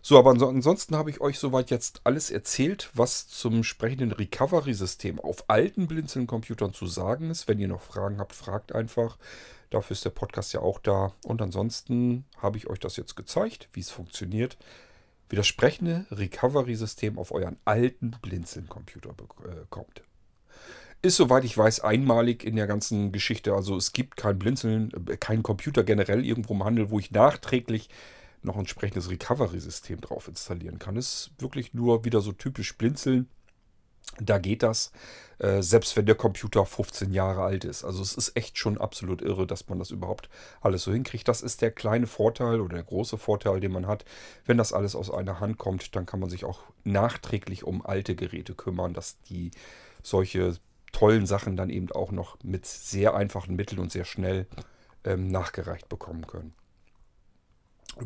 [0.00, 5.44] So, aber ansonsten habe ich euch soweit jetzt alles erzählt, was zum sprechenden Recovery-System auf
[5.48, 7.48] alten Blinzeln-Computern zu sagen ist.
[7.48, 9.18] Wenn ihr noch Fragen habt, fragt einfach.
[9.70, 11.12] Dafür ist der Podcast ja auch da.
[11.24, 14.56] Und ansonsten habe ich euch das jetzt gezeigt, wie es funktioniert,
[15.28, 19.10] wie das sprechende Recovery-System auf euren alten Blinzeln-Computer.
[19.10, 19.66] Äh,
[21.00, 23.52] ist, soweit ich weiß, einmalig in der ganzen Geschichte.
[23.54, 27.88] Also es gibt kein Blinzeln, äh, keinen Computer generell irgendwo im Handel, wo ich nachträglich
[28.42, 30.96] noch ein entsprechendes Recovery-System drauf installieren kann.
[30.96, 33.28] Ist wirklich nur wieder so typisch blinzeln.
[34.20, 34.90] Da geht das,
[35.38, 37.84] äh, selbst wenn der Computer 15 Jahre alt ist.
[37.84, 40.28] Also es ist echt schon absolut irre, dass man das überhaupt
[40.60, 41.28] alles so hinkriegt.
[41.28, 44.04] Das ist der kleine Vorteil oder der große Vorteil, den man hat.
[44.44, 48.16] Wenn das alles aus einer Hand kommt, dann kann man sich auch nachträglich um alte
[48.16, 49.50] Geräte kümmern, dass die
[50.02, 50.56] solche
[50.92, 54.46] tollen Sachen dann eben auch noch mit sehr einfachen Mitteln und sehr schnell
[55.04, 56.54] ähm, nachgereicht bekommen können.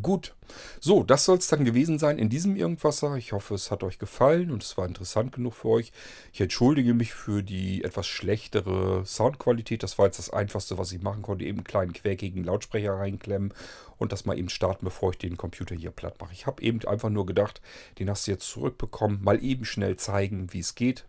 [0.01, 0.35] Gut,
[0.81, 3.17] so, das soll es dann gewesen sein in diesem Irgendwasser.
[3.17, 5.93] Ich hoffe, es hat euch gefallen und es war interessant genug für euch.
[6.33, 9.83] Ich entschuldige mich für die etwas schlechtere Soundqualität.
[9.83, 11.45] Das war jetzt das Einfachste, was ich machen konnte.
[11.45, 13.53] Eben einen kleinen quäkigen Lautsprecher reinklemmen
[13.99, 16.33] und das mal eben starten, bevor ich den Computer hier platt mache.
[16.33, 17.61] Ich habe eben einfach nur gedacht,
[17.99, 19.23] den hast du jetzt zurückbekommen.
[19.23, 21.05] Mal eben schnell zeigen, wie es geht.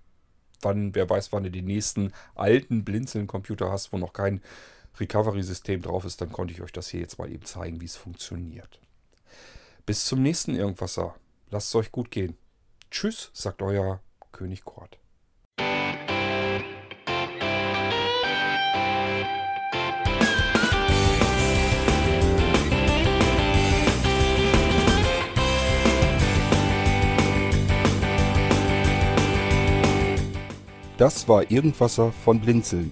[0.62, 4.42] Wann, wer weiß, wann du den nächsten alten Blinzeln-Computer hast, wo noch kein
[5.00, 7.96] Recovery-System drauf ist, dann konnte ich euch das hier jetzt mal eben zeigen, wie es
[7.96, 8.80] funktioniert.
[9.86, 11.16] Bis zum nächsten Irgendwasser.
[11.50, 12.38] Lasst es euch gut gehen.
[12.90, 14.98] Tschüss, sagt euer König Kort.
[30.98, 32.92] Das war Irgendwasser von Blinzeln.